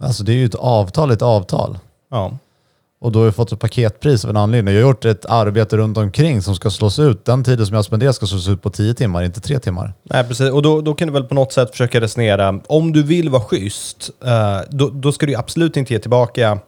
Alltså 0.00 0.24
det 0.24 0.32
är 0.32 0.36
ju 0.36 0.44
ett 0.44 0.54
avtal, 0.54 1.10
ett 1.10 1.22
avtal. 1.22 1.78
Ja. 2.10 2.38
Och 3.00 3.12
då 3.12 3.18
har 3.18 3.26
jag 3.26 3.34
fått 3.34 3.52
ett 3.52 3.58
paketpris 3.58 4.24
av 4.24 4.30
en 4.30 4.36
anledning. 4.36 4.74
Jag 4.74 4.82
har 4.82 4.88
gjort 4.88 5.04
ett 5.04 5.26
arbete 5.26 5.76
runt 5.76 5.98
omkring 5.98 6.42
som 6.42 6.54
ska 6.54 6.70
slås 6.70 6.98
ut. 6.98 7.24
Den 7.24 7.44
tiden 7.44 7.66
som 7.66 7.76
jag 7.76 7.84
spenderar 7.84 8.12
ska 8.12 8.26
slås 8.26 8.48
ut 8.48 8.62
på 8.62 8.70
tio 8.70 8.94
timmar, 8.94 9.22
inte 9.22 9.40
tre 9.40 9.58
timmar. 9.58 9.94
Nej, 10.02 10.24
precis. 10.24 10.50
Och 10.50 10.62
då, 10.62 10.80
då 10.80 10.94
kan 10.94 11.08
du 11.08 11.12
väl 11.14 11.24
på 11.24 11.34
något 11.34 11.52
sätt 11.52 11.70
försöka 11.70 12.00
resonera. 12.00 12.60
Om 12.66 12.92
du 12.92 13.02
vill 13.02 13.28
vara 13.28 13.42
schysst, 13.42 14.10
eh, 14.24 14.60
då, 14.70 14.90
då 14.90 15.12
ska 15.12 15.26
du 15.26 15.32
ju 15.32 15.38
absolut 15.38 15.76
inte 15.76 15.92
ge 15.92 15.98
tillbaka 15.98 16.58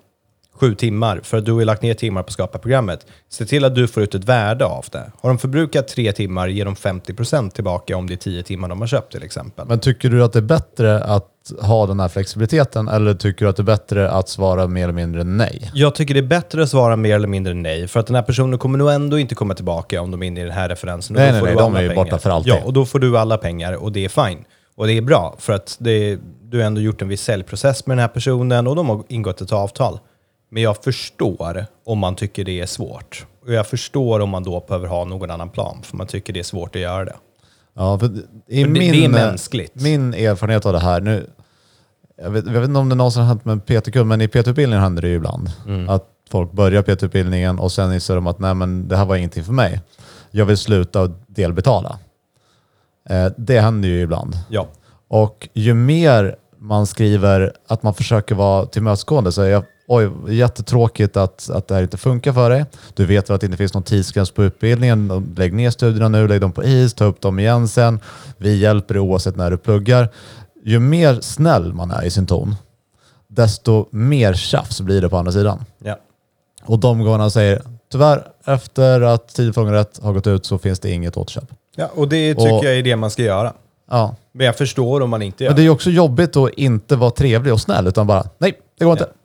sju 0.55 0.75
timmar, 0.75 1.21
för 1.23 1.39
att 1.39 1.45
du 1.45 1.53
har 1.53 1.65
lagt 1.65 1.83
ner 1.83 1.95
timmar 1.95 2.23
på 2.23 2.27
att 2.27 2.33
skapa 2.33 2.59
programmet. 2.59 3.07
Se 3.29 3.45
till 3.45 3.65
att 3.65 3.75
du 3.75 3.89
får 3.89 4.03
ut 4.03 4.15
ett 4.15 4.25
värde 4.25 4.65
av 4.65 4.87
det. 4.93 5.13
Har 5.21 5.31
de 5.31 5.39
förbrukat 5.39 5.89
tre 5.89 6.13
timmar, 6.13 6.49
ger 6.49 6.65
de 6.65 6.75
50% 6.75 7.51
tillbaka 7.51 7.97
om 7.97 8.07
det 8.07 8.15
är 8.15 8.17
10 8.17 8.43
timmar 8.43 8.69
de 8.69 8.81
har 8.81 8.87
köpt 8.87 9.13
till 9.13 9.23
exempel. 9.23 9.67
Men 9.69 9.79
tycker 9.79 10.11
du 10.11 10.25
att 10.25 10.33
det 10.33 10.39
är 10.39 10.41
bättre 10.41 11.05
att 11.05 11.29
ha 11.61 11.87
den 11.87 12.01
här 12.01 12.09
flexibiliteten 12.09 12.89
eller 12.89 13.15
tycker 13.15 13.45
du 13.45 13.49
att 13.49 13.57
det 13.57 13.63
är 13.63 13.65
bättre 13.65 14.11
att 14.11 14.29
svara 14.29 14.67
mer 14.67 14.83
eller 14.83 14.93
mindre 14.93 15.25
nej? 15.25 15.71
Jag 15.75 15.95
tycker 15.95 16.15
det 16.15 16.21
är 16.21 16.23
bättre 16.23 16.63
att 16.63 16.69
svara 16.69 16.97
mer 16.97 17.15
eller 17.15 17.29
mindre 17.29 17.55
nej, 17.55 17.89
för 17.89 18.01
att 18.01 18.07
den 18.07 18.17
här 18.17 18.23
personen 18.23 18.59
kommer 18.59 18.79
nog 18.79 18.91
ändå 18.91 19.19
inte 19.19 19.35
komma 19.35 19.55
tillbaka 19.55 20.03
om 20.03 20.11
de 20.11 20.23
är 20.23 20.27
inne 20.27 20.41
i 20.41 20.45
den 20.45 20.53
här 20.53 20.69
referensen. 20.69 21.17
Och 21.17 21.23
Nej, 21.23 21.29
då 21.29 21.33
nej, 21.33 21.41
får 21.41 21.47
nej, 21.47 21.55
du 21.55 21.61
de 21.61 21.71
alla 21.71 21.79
är 21.79 21.83
ju 21.83 21.89
pengar. 21.89 22.05
borta 22.05 22.19
för 22.19 22.31
alltid. 22.31 22.53
Ja, 22.53 22.61
och 22.65 22.73
då 22.73 22.87
får 22.87 22.99
du 22.99 23.19
alla 23.19 23.39
pengar 23.39 23.73
och 23.73 23.93
det 23.93 24.05
är 24.05 24.29
fine. 24.29 24.45
Och 24.75 24.87
det 24.87 24.93
är 24.93 25.03
bra, 25.03 25.37
för 25.39 25.53
att 25.53 25.77
det, 25.81 26.19
du 26.43 26.59
har 26.59 26.65
ändå 26.65 26.81
gjort 26.81 27.03
en 27.03 27.09
viss 27.09 27.23
säljprocess 27.23 27.87
med 27.87 27.97
den 27.97 28.01
här 28.01 28.09
personen 28.09 28.67
och 28.67 28.77
de 28.77 28.89
har 28.89 29.03
ingått 29.09 29.41
ett 29.41 29.53
avtal. 29.53 29.99
Men 30.53 30.63
jag 30.63 30.77
förstår 30.85 31.67
om 31.85 31.99
man 31.99 32.15
tycker 32.17 32.45
det 32.45 32.61
är 32.61 32.67
svårt. 32.67 33.27
Och 33.47 33.53
jag 33.53 33.67
förstår 33.67 34.21
om 34.21 34.29
man 34.31 34.43
då 34.43 34.65
behöver 34.69 34.89
ha 34.89 35.05
någon 35.05 35.31
annan 35.31 35.49
plan, 35.51 35.79
för 35.83 35.97
man 35.97 36.07
tycker 36.07 36.33
det 36.33 36.39
är 36.41 36.45
svårt 36.45 36.77
att 36.77 36.83
göra 36.83 37.05
det. 37.05 37.15
Ja, 37.75 37.99
för 37.99 38.07
i 38.07 38.11
För 38.11 38.69
det- 38.71 38.81
min, 38.81 38.93
det 38.93 39.05
är 39.05 39.09
mänskligt. 39.09 39.75
Min 39.75 40.15
erfarenhet 40.15 40.67
av 40.67 40.73
det 40.73 40.79
här, 40.79 41.01
nu, 41.01 41.27
jag, 42.23 42.31
vet, 42.31 42.47
jag 42.47 42.53
vet 42.53 42.65
inte 42.69 42.79
om 42.81 42.89
det 42.89 42.95
någonsin 42.95 43.23
har 43.23 43.29
hänt 43.29 43.45
med 43.45 43.67
PT-kund, 43.67 44.09
men 44.09 44.21
i 44.21 44.29
PT-utbildningen 44.29 44.83
händer 44.83 45.03
det 45.03 45.09
ju 45.09 45.15
ibland. 45.15 45.51
Mm. 45.67 45.89
Att 45.89 46.09
folk 46.31 46.53
börjar 46.53 46.83
PT-utbildningen 46.83 47.59
och 47.59 47.73
sen 47.73 47.93
inser 47.93 48.15
de 48.15 48.27
att 48.27 48.39
nej, 48.39 48.55
men 48.55 48.89
det 48.89 48.97
här 48.97 49.05
var 49.05 49.17
ingenting 49.17 49.45
för 49.45 49.53
mig. 49.53 49.81
Jag 50.31 50.45
vill 50.47 50.57
sluta 50.59 51.01
och 51.03 51.11
delbetala. 51.27 51.99
Eh, 53.11 53.27
det 53.37 53.61
händer 53.61 53.89
ju 53.89 54.01
ibland. 54.01 54.35
Ja. 54.49 54.67
Och 55.09 55.49
ju 55.53 55.75
mer 55.75 56.37
man 56.59 56.87
skriver 56.87 57.53
att 57.69 57.83
man 57.83 57.95
försöker 57.95 58.35
vara 58.35 58.67
tillmötesgående 58.67 59.33
så 59.33 59.43
jag 59.45 59.65
Oj, 59.87 60.11
jättetråkigt 60.29 61.17
att, 61.17 61.51
att 61.51 61.69
det 61.69 61.75
här 61.75 61.83
inte 61.83 61.97
funkar 61.97 62.33
för 62.33 62.51
dig. 62.51 62.65
Du 62.95 63.07
vet 63.07 63.31
väl 63.31 63.35
att 63.35 63.41
det 63.41 63.45
inte 63.47 63.57
finns 63.57 63.75
någon 63.75 63.83
tidsgräns 63.83 64.31
på 64.31 64.45
utbildningen. 64.45 65.35
Lägg 65.37 65.53
ner 65.53 65.71
studierna 65.71 66.09
nu, 66.09 66.29
lägg 66.29 66.41
dem 66.41 66.53
på 66.53 66.65
is, 66.65 66.95
ta 66.95 67.05
upp 67.05 67.21
dem 67.21 67.39
igen 67.39 67.69
sen. 67.69 68.01
Vi 68.37 68.57
hjälper 68.57 68.95
dig 68.95 69.01
oavsett 69.01 69.37
när 69.37 69.51
du 69.51 69.57
pluggar. 69.57 70.09
ju 70.65 70.79
mer 70.79 71.21
snäll 71.21 71.73
man 71.73 71.91
är 71.91 72.05
i 72.05 72.11
sin 72.11 72.27
ton, 72.27 72.57
desto 73.29 73.87
mer 73.91 74.35
tjafs 74.35 74.81
blir 74.81 75.01
det 75.01 75.09
på 75.09 75.17
andra 75.17 75.33
sidan. 75.33 75.65
Ja. 75.79 75.99
Och 76.65 76.79
de 76.79 77.05
gångerna 77.05 77.31
säger 77.31 77.63
tyvärr, 77.93 78.27
efter 78.47 79.01
att 79.01 79.29
tid 79.29 79.57
rätt 79.57 80.01
har 80.03 80.13
gått 80.13 80.27
ut 80.27 80.47
så 80.47 80.59
finns 80.59 80.81
det 80.81 80.91
inget 80.91 81.17
återköp. 81.17 81.45
ja, 81.77 81.91
och 81.95 82.09
det 82.09 82.35
tycker 82.35 82.53
Och- 82.53 82.65
jag 82.65 82.79
är 82.79 82.83
det 82.83 82.97
man 82.97 83.11
ska 83.11 83.23
göra. 83.23 83.53
Ja. 83.91 84.15
Men 84.33 84.47
jag 84.47 84.57
förstår 84.57 85.01
om 85.01 85.11
man 85.11 85.23
inte 85.23 85.45
gör 85.45 85.51
Men 85.51 85.57
det 85.57 85.63
är 85.63 85.65
ju 85.65 85.71
också 85.71 85.91
jobbigt 85.91 86.37
att 86.37 86.51
inte 86.51 86.97
vara 86.97 87.11
trevlig 87.11 87.53
och 87.53 87.61
snäll 87.61 87.87
utan 87.87 88.07
bara 88.07 88.25
nej, 88.39 88.59
det 88.79 88.85
går 88.85 88.93
inte. 88.93 89.05
Ja, 89.05 89.22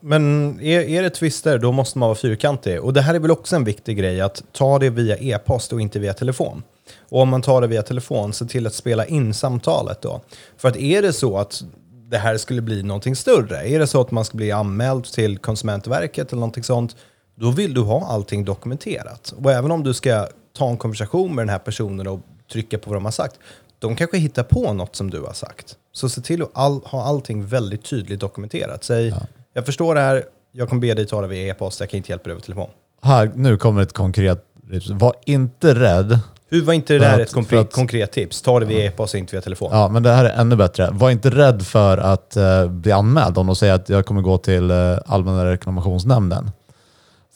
men 0.00 0.60
är, 0.60 0.80
är 0.80 1.02
det 1.02 1.10
twister 1.10 1.58
då 1.58 1.72
måste 1.72 1.98
man 1.98 2.08
vara 2.08 2.16
fyrkantig. 2.18 2.80
Och 2.80 2.92
det 2.92 3.00
här 3.00 3.14
är 3.14 3.18
väl 3.18 3.30
också 3.30 3.56
en 3.56 3.64
viktig 3.64 3.96
grej, 3.96 4.20
att 4.20 4.42
ta 4.52 4.78
det 4.78 4.90
via 4.90 5.16
e-post 5.16 5.72
och 5.72 5.80
inte 5.80 5.98
via 5.98 6.14
telefon. 6.14 6.62
Och 7.08 7.20
om 7.20 7.28
man 7.28 7.42
tar 7.42 7.60
det 7.60 7.66
via 7.66 7.82
telefon, 7.82 8.32
se 8.32 8.44
till 8.44 8.66
att 8.66 8.74
spela 8.74 9.06
in 9.06 9.34
samtalet 9.34 10.02
då. 10.02 10.20
För 10.56 10.68
att 10.68 10.76
är 10.76 11.02
det 11.02 11.12
så 11.12 11.38
att 11.38 11.62
det 12.10 12.18
här 12.18 12.36
skulle 12.36 12.62
bli 12.62 12.82
någonting 12.82 13.16
större, 13.16 13.68
är 13.68 13.78
det 13.78 13.86
så 13.86 14.00
att 14.00 14.10
man 14.10 14.24
ska 14.24 14.36
bli 14.36 14.52
anmäld 14.52 15.04
till 15.04 15.38
Konsumentverket 15.38 16.32
eller 16.32 16.40
någonting 16.40 16.64
sånt, 16.64 16.96
då 17.34 17.50
vill 17.50 17.74
du 17.74 17.80
ha 17.80 18.06
allting 18.06 18.44
dokumenterat. 18.44 19.34
Och 19.42 19.52
även 19.52 19.70
om 19.70 19.82
du 19.82 19.94
ska 19.94 20.28
ta 20.52 20.68
en 20.68 20.76
konversation 20.76 21.34
med 21.34 21.42
den 21.42 21.48
här 21.48 21.58
personen 21.58 22.06
och 22.06 22.20
trycka 22.52 22.78
på 22.78 22.90
vad 22.90 22.96
de 22.96 23.04
har 23.04 23.12
sagt, 23.12 23.38
de 23.78 23.96
kanske 23.96 24.18
hittar 24.18 24.42
på 24.42 24.72
något 24.72 24.96
som 24.96 25.10
du 25.10 25.20
har 25.20 25.32
sagt. 25.32 25.76
Så 25.92 26.08
se 26.08 26.20
till 26.20 26.42
att 26.42 26.50
all, 26.52 26.80
ha 26.84 27.04
allting 27.04 27.46
väldigt 27.46 27.84
tydligt 27.84 28.20
dokumenterat. 28.20 28.84
Säg, 28.84 29.14
jag 29.54 29.66
förstår 29.66 29.94
det 29.94 30.00
här, 30.00 30.24
jag 30.52 30.68
kommer 30.68 30.80
be 30.80 30.94
dig 30.94 31.06
ta 31.06 31.20
det 31.20 31.26
via 31.28 31.50
e-post, 31.54 31.80
jag 31.80 31.90
kan 31.90 31.96
inte 31.98 32.12
hjälpa 32.12 32.24
dig 32.24 32.32
över 32.32 32.42
telefon. 32.42 32.68
Här, 33.02 33.30
nu 33.34 33.56
kommer 33.56 33.82
ett 33.82 33.92
konkret 33.92 34.44
tips. 34.70 34.90
Var 34.90 35.14
inte 35.26 35.74
rädd. 35.74 36.18
Hur 36.48 36.62
var 36.64 36.72
inte 36.74 36.92
det 36.92 36.98
där 36.98 37.14
att- 37.14 37.20
ett 37.20 37.32
konkret, 37.32 37.60
att- 37.60 37.72
konkret 37.72 38.12
tips? 38.12 38.42
Ta 38.42 38.60
det 38.60 38.66
via 38.66 38.84
e-post 38.86 39.14
och 39.14 39.18
inte 39.20 39.36
via 39.36 39.40
telefon. 39.42 39.68
Ja, 39.72 39.88
men 39.88 40.02
det 40.02 40.10
här 40.12 40.24
är 40.24 40.40
ännu 40.40 40.56
bättre. 40.56 40.88
Var 40.92 41.10
inte 41.10 41.30
rädd 41.30 41.62
för 41.62 41.98
att 41.98 42.36
eh, 42.36 42.66
bli 42.68 42.92
anmäld 42.92 43.38
om 43.38 43.46
de 43.46 43.56
säger 43.56 43.74
att 43.74 43.88
jag 43.88 44.06
kommer 44.06 44.22
gå 44.22 44.38
till 44.38 44.70
eh, 44.70 44.98
Allmänna 45.06 45.44
reklamationsnämnden. 45.52 46.50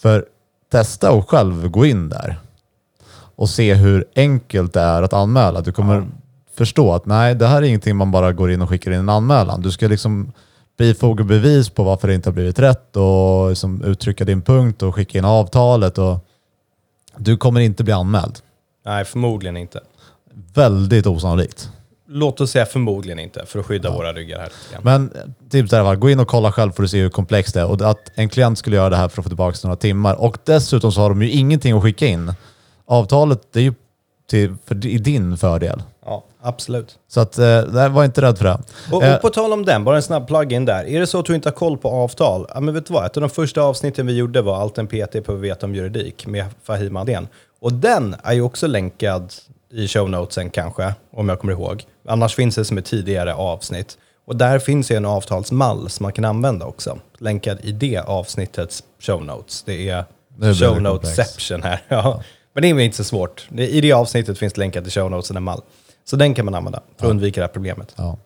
För 0.02 0.24
testa 0.72 1.10
och 1.12 1.30
själv 1.30 1.68
gå 1.68 1.86
in 1.86 2.08
där 2.08 2.36
och 3.36 3.48
se 3.48 3.74
hur 3.74 4.04
enkelt 4.16 4.72
det 4.72 4.80
är 4.80 5.02
att 5.02 5.12
anmäla. 5.12 5.60
Du 5.60 5.72
kommer 5.72 6.06
förstå 6.56 6.92
att 6.94 7.06
nej, 7.06 7.34
det 7.34 7.46
här 7.46 7.56
är 7.62 7.66
ingenting 7.66 7.96
man 7.96 8.10
bara 8.10 8.32
går 8.32 8.50
in 8.52 8.62
och 8.62 8.68
skickar 8.68 8.90
in 8.90 8.98
en 8.98 9.08
anmälan. 9.08 9.62
Du 9.62 9.70
ska 9.70 9.88
liksom 9.88 10.32
bifoga 10.78 11.24
bevis 11.24 11.70
på 11.70 11.82
varför 11.82 12.08
det 12.08 12.14
inte 12.14 12.28
har 12.28 12.34
blivit 12.34 12.58
rätt 12.58 12.96
och 12.96 13.48
liksom 13.48 13.84
uttrycka 13.84 14.24
din 14.24 14.42
punkt 14.42 14.82
och 14.82 14.94
skicka 14.94 15.18
in 15.18 15.24
avtalet. 15.24 15.98
Och 15.98 16.18
du 17.16 17.36
kommer 17.36 17.60
inte 17.60 17.84
bli 17.84 17.92
anmäld. 17.92 18.38
Nej, 18.84 19.04
förmodligen 19.04 19.56
inte. 19.56 19.80
Väldigt 20.54 21.06
osannolikt. 21.06 21.70
Låt 22.10 22.40
oss 22.40 22.50
säga 22.50 22.66
förmodligen 22.66 23.18
inte, 23.18 23.46
för 23.46 23.58
att 23.58 23.66
skydda 23.66 23.90
våra 23.90 24.12
ryggar 24.12 24.38
här. 24.38 24.50
Men 24.82 25.12
tips 25.50 25.72
är 25.72 25.76
i 25.76 25.80
alla 25.80 25.88
fall, 25.88 25.96
gå 25.96 26.10
in 26.10 26.20
och 26.20 26.28
kolla 26.28 26.52
själv 26.52 26.72
för 26.72 26.82
att 26.82 26.90
se 26.90 27.00
hur 27.00 27.10
komplext 27.10 27.54
det 27.54 27.60
är. 27.60 27.66
Och 27.66 27.90
att 27.90 28.10
en 28.14 28.28
klient 28.28 28.58
skulle 28.58 28.76
göra 28.76 28.90
det 28.90 28.96
här 28.96 29.08
för 29.08 29.20
att 29.20 29.24
få 29.24 29.28
tillbaka 29.28 29.58
några 29.62 29.76
timmar. 29.76 30.14
Och 30.14 30.38
dessutom 30.44 30.92
så 30.92 31.00
har 31.00 31.08
de 31.08 31.22
ju 31.22 31.30
ingenting 31.30 31.76
att 31.76 31.82
skicka 31.82 32.06
in. 32.06 32.32
Avtalet 32.86 33.56
är 33.56 33.60
ju 33.60 33.74
till, 34.30 34.56
för, 34.66 34.86
i 34.86 34.98
din 34.98 35.36
fördel. 35.36 35.82
Ja, 36.08 36.24
absolut. 36.42 36.98
Så 37.08 37.20
att, 37.20 37.38
eh, 37.38 37.88
var 37.88 38.04
inte 38.04 38.22
rädd 38.22 38.38
för 38.38 38.44
det. 38.44 38.58
Och, 38.92 39.02
Eh, 39.04 39.14
och 39.14 39.20
på 39.20 39.30
tal 39.30 39.52
om 39.52 39.64
den, 39.64 39.84
bara 39.84 39.96
en 39.96 40.02
snabb 40.02 40.26
plug-in 40.26 40.64
där. 40.64 40.84
Är 40.84 41.00
det 41.00 41.06
så 41.06 41.18
att 41.18 41.26
du 41.26 41.34
inte 41.34 41.48
har 41.48 41.54
koll 41.54 41.78
på 41.78 41.88
avtal? 41.90 42.46
Ja, 42.54 42.60
men 42.60 42.74
vet 42.74 42.86
du 42.86 42.94
vad? 42.94 43.06
Ett 43.06 43.16
av 43.16 43.20
de 43.20 43.30
första 43.30 43.62
avsnitten 43.62 44.06
vi 44.06 44.16
gjorde 44.16 44.42
var 44.42 44.60
Allt 44.60 44.78
en 44.78 44.86
PT 44.86 45.12
behöver 45.12 45.36
veta 45.36 45.66
om 45.66 45.74
juridik 45.74 46.26
med 46.26 46.44
Fahim 46.62 46.96
Adén. 46.96 47.28
Och 47.60 47.72
den 47.72 48.16
är 48.22 48.32
ju 48.32 48.42
också 48.42 48.66
länkad 48.66 49.32
i 49.72 49.88
show 49.88 50.10
notesen 50.10 50.50
kanske, 50.50 50.94
om 51.12 51.28
jag 51.28 51.40
kommer 51.40 51.52
ihåg. 51.52 51.84
Annars 52.08 52.34
finns 52.34 52.54
det 52.54 52.64
som 52.64 52.78
ett 52.78 52.84
tidigare 52.84 53.34
avsnitt. 53.34 53.98
Och 54.26 54.36
där 54.36 54.58
finns 54.58 54.90
ju 54.90 54.96
en 54.96 55.04
avtalsmall 55.04 55.90
som 55.90 56.04
man 56.04 56.12
kan 56.12 56.24
använda 56.24 56.66
också. 56.66 56.98
Länkad 57.18 57.58
i 57.62 57.72
det 57.72 57.98
avsnittets 57.98 58.82
show 59.00 59.24
notes. 59.24 59.62
Det 59.62 59.88
är 59.88 60.04
show 60.54 60.82
noteception 60.82 61.62
här. 61.62 61.82
Ja. 61.88 62.22
Men 62.52 62.62
det 62.62 62.68
är 62.68 62.78
inte 62.84 62.96
så 62.96 63.04
svårt. 63.04 63.48
I 63.56 63.80
det 63.80 63.92
avsnittet 63.92 64.38
finns 64.38 64.56
länkat 64.56 64.86
i 64.86 64.90
show 64.90 65.10
notesen 65.10 65.36
en 65.36 65.42
mall. 65.42 65.62
Så 66.10 66.16
den 66.16 66.34
kan 66.34 66.44
man 66.44 66.54
använda 66.54 66.80
för 66.98 67.06
att 67.06 67.10
undvika 67.10 67.40
det 67.40 67.46
här 67.46 67.52
problemet. 67.52 67.94
Ja. 67.96 68.16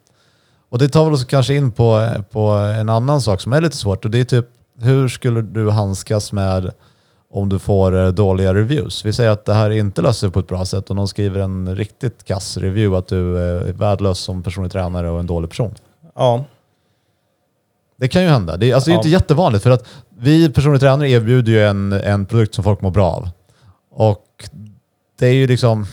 Och 0.68 0.78
det 0.78 0.88
tar 0.88 1.04
väl 1.04 1.12
också 1.14 1.26
kanske 1.26 1.54
in 1.54 1.72
på, 1.72 2.08
på 2.30 2.40
en 2.50 2.88
annan 2.88 3.20
sak 3.20 3.40
som 3.40 3.52
är 3.52 3.60
lite 3.60 3.76
svårt 3.76 4.04
och 4.04 4.10
det 4.10 4.20
är 4.20 4.24
typ 4.24 4.46
hur 4.80 5.08
skulle 5.08 5.42
du 5.42 5.70
handskas 5.70 6.32
med 6.32 6.70
om 7.30 7.48
du 7.48 7.58
får 7.58 8.04
eh, 8.04 8.08
dåliga 8.08 8.54
reviews? 8.54 9.04
Vi 9.04 9.12
säger 9.12 9.30
att 9.30 9.44
det 9.44 9.54
här 9.54 9.70
inte 9.70 10.02
löser 10.02 10.20
sig 10.20 10.30
på 10.30 10.40
ett 10.40 10.46
bra 10.48 10.64
sätt 10.64 10.90
och 10.90 10.96
någon 10.96 11.08
skriver 11.08 11.40
en 11.40 11.76
riktigt 11.76 12.24
kass 12.24 12.56
review 12.56 12.98
att 12.98 13.06
du 13.08 13.38
är 13.38 13.72
värdelös 13.72 14.18
som 14.18 14.42
personlig 14.42 14.72
tränare 14.72 15.10
och 15.10 15.20
en 15.20 15.26
dålig 15.26 15.50
person. 15.50 15.74
Ja, 16.14 16.44
Det 17.96 18.08
kan 18.08 18.22
ju 18.22 18.28
hända. 18.28 18.56
Det 18.56 18.70
är, 18.70 18.74
alltså, 18.74 18.90
det 18.90 18.92
är 18.92 18.94
Ja. 18.94 18.98
inte 19.00 19.08
jättevanligt 19.08 19.62
för 19.62 19.70
att 19.70 19.86
vi 20.18 20.48
personliga 20.52 20.80
tränare 20.80 21.10
erbjuder 21.10 21.52
ju 21.52 21.66
en, 21.66 21.92
en 21.92 22.26
produkt 22.26 22.54
som 22.54 22.64
folk 22.64 22.80
mår 22.80 22.90
bra 22.90 23.10
av. 23.10 23.28
Och 23.90 24.26
det 25.18 25.26
är 25.26 25.32
ju 25.32 25.46
liksom, 25.46 25.86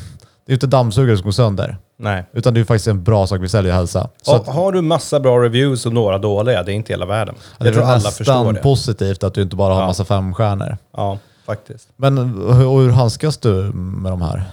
det 0.49 0.53
är 0.53 0.55
inte 0.55 0.67
dammsugare 0.67 1.17
som 1.17 1.23
går 1.25 1.31
sönder. 1.31 1.77
nej. 1.97 2.23
Utan 2.33 2.53
det 2.53 2.59
är 2.59 2.63
faktiskt 2.63 2.87
en 2.87 3.03
bra 3.03 3.27
sak 3.27 3.41
vi 3.41 3.49
säljer, 3.49 3.73
hälsa. 3.73 4.09
Så 4.21 4.31
Ha, 4.31 4.39
att, 4.39 4.47
har 4.47 4.71
du 4.71 4.81
massa 4.81 5.19
bra 5.19 5.37
reviews 5.43 5.85
och 5.85 5.93
några 5.93 6.17
dåliga, 6.17 6.63
det 6.63 6.71
är 6.71 6.73
inte 6.75 6.93
hela 6.93 7.05
världen. 7.05 7.35
det 7.57 7.65
Jag 7.65 7.73
tror 7.73 7.83
alla 7.83 8.11
förstår 8.11 8.53
det. 8.53 8.59
positivt 8.59 9.23
att 9.23 9.33
du 9.33 9.41
inte 9.41 9.55
bara 9.55 9.73
har 9.73 9.81
Ja. 9.81 9.87
massa 9.87 10.05
femstjärnor. 10.05 10.77
Ja, 10.97 11.17
faktiskt. 11.45 11.87
Men 11.97 12.17
hur, 12.17 12.67
och 12.67 12.79
hur 12.81 12.89
handskas 12.89 13.37
du 13.37 13.49
med 13.73 14.11
de 14.11 14.21
här? 14.21 14.43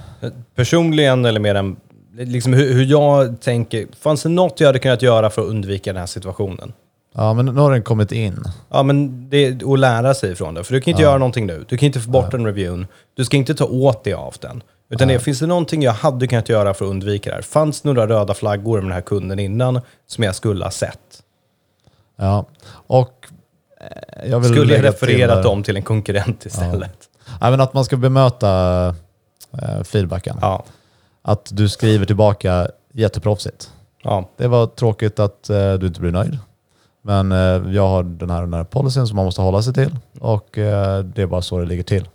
Personligen, 0.55 1.25
eller 1.25 1.41
mer 1.41 1.55
än 1.55 1.76
liksom 2.19 2.53
hur, 2.53 2.73
hur 2.75 2.85
jag 2.85 3.41
tänker, 3.41 3.87
fanns 4.00 4.23
det 4.23 4.29
något 4.29 4.61
jag 4.61 4.69
hade 4.69 4.79
kunnat 4.79 5.03
göra 5.03 5.31
för 5.31 5.43
att 5.43 5.49
undvika 5.49 5.93
den 5.93 6.00
här 6.00 6.07
situationen? 6.07 6.73
Ja, 7.15 7.35
men 7.35 7.47
nu 7.47 7.61
har 7.61 7.71
den 7.73 7.83
kommit 7.83 8.12
in. 8.12 8.45
Ja, 8.71 8.83
men 8.83 9.31
det 9.31 9.37
är 9.47 9.73
att 9.73 9.79
lära 9.79 10.15
sig 10.15 10.33
ifrån 10.33 10.55
det. 10.55 10.65
För 10.65 10.75
du 10.75 10.81
kan 10.81 10.91
inte 10.91 11.03
göra 11.03 11.19
någonting 11.19 11.47
nu. 11.47 11.65
Du 11.69 11.76
kan 11.76 11.87
inte 11.87 12.00
få 12.00 12.11
bort 12.11 12.31
den 12.31 12.47
reviewn. 12.47 12.87
Du 13.17 13.25
ska 13.25 13.37
inte 13.37 13.55
ta 13.55 13.65
åt 13.65 14.05
dig 14.05 14.12
av 14.12 14.35
den. 14.41 14.62
Utan 14.88 15.09
det, 15.09 15.19
finns 15.21 15.38
det 15.38 15.47
någonting 15.47 15.83
jag 15.83 15.93
hade 15.93 16.26
kunnat 16.26 16.49
göra 16.49 16.75
för 16.75 16.85
att 16.85 16.90
undvika 16.90 17.31
det 17.31 17.35
här? 17.37 17.43
Fanns 17.43 17.81
det 17.81 17.88
några 17.88 18.07
röda 18.09 18.35
flaggor 18.35 18.76
med 18.76 18.85
den 18.85 18.93
här 18.93 19.00
kunden 19.00 19.38
innan 19.38 19.81
som 20.07 20.25
jag 20.25 20.35
skulle 20.35 20.64
ha 20.64 20.71
sett? 20.71 21.23
Ja, 22.16 22.47
och 22.71 23.26
eh, 23.81 24.31
jag 24.31 24.40
vill 24.40 24.49
Skulle 24.49 24.61
jag 24.75 24.83
lägga 24.83 24.93
till 24.93 25.09
refererat 25.09 25.37
där- 25.37 25.43
dem 25.43 25.62
till 25.62 25.76
en 25.76 25.83
konkurrent 25.83 26.47
istället? 26.47 26.99
Ja, 27.40 27.50
men 27.50 27.61
att 27.61 27.75
man 27.75 27.85
ska 27.85 27.97
bemöta 27.97 28.49
eh, 29.62 29.83
feedbacken. 29.83 30.38
Ja. 30.40 30.64
Att 31.23 31.49
du 31.52 31.69
skriver 31.69 32.07
tillbaka 32.07 32.69
jätteproffsigt. 32.93 33.71
ja. 34.02 34.28
Det 34.37 34.49
var 34.49 34.66
tråkigt 34.66 35.19
att 35.19 35.50
eh, 35.50 35.75
du 35.75 35.87
inte 35.87 36.00
blir 36.00 36.12
nöjd. 36.12 36.38
Men 37.02 37.33
eh, 37.33 37.73
jag 37.75 37.88
har 37.88 38.02
den 38.02 38.31
här, 38.31 38.40
den 38.40 38.55
här 38.55 38.64
policyn 38.64 39.07
som 39.07 39.16
man 39.16 39.25
måste 39.25 39.40
hålla 39.43 39.62
sig 39.62 39.75
till 39.75 39.97
och 40.21 40.59
eh, 40.59 40.99
det 41.05 41.23
är 41.23 41.26
bara 41.26 41.43
så 41.43 41.59
det 41.59 41.66
ligger 41.66 41.83
till. 41.83 42.09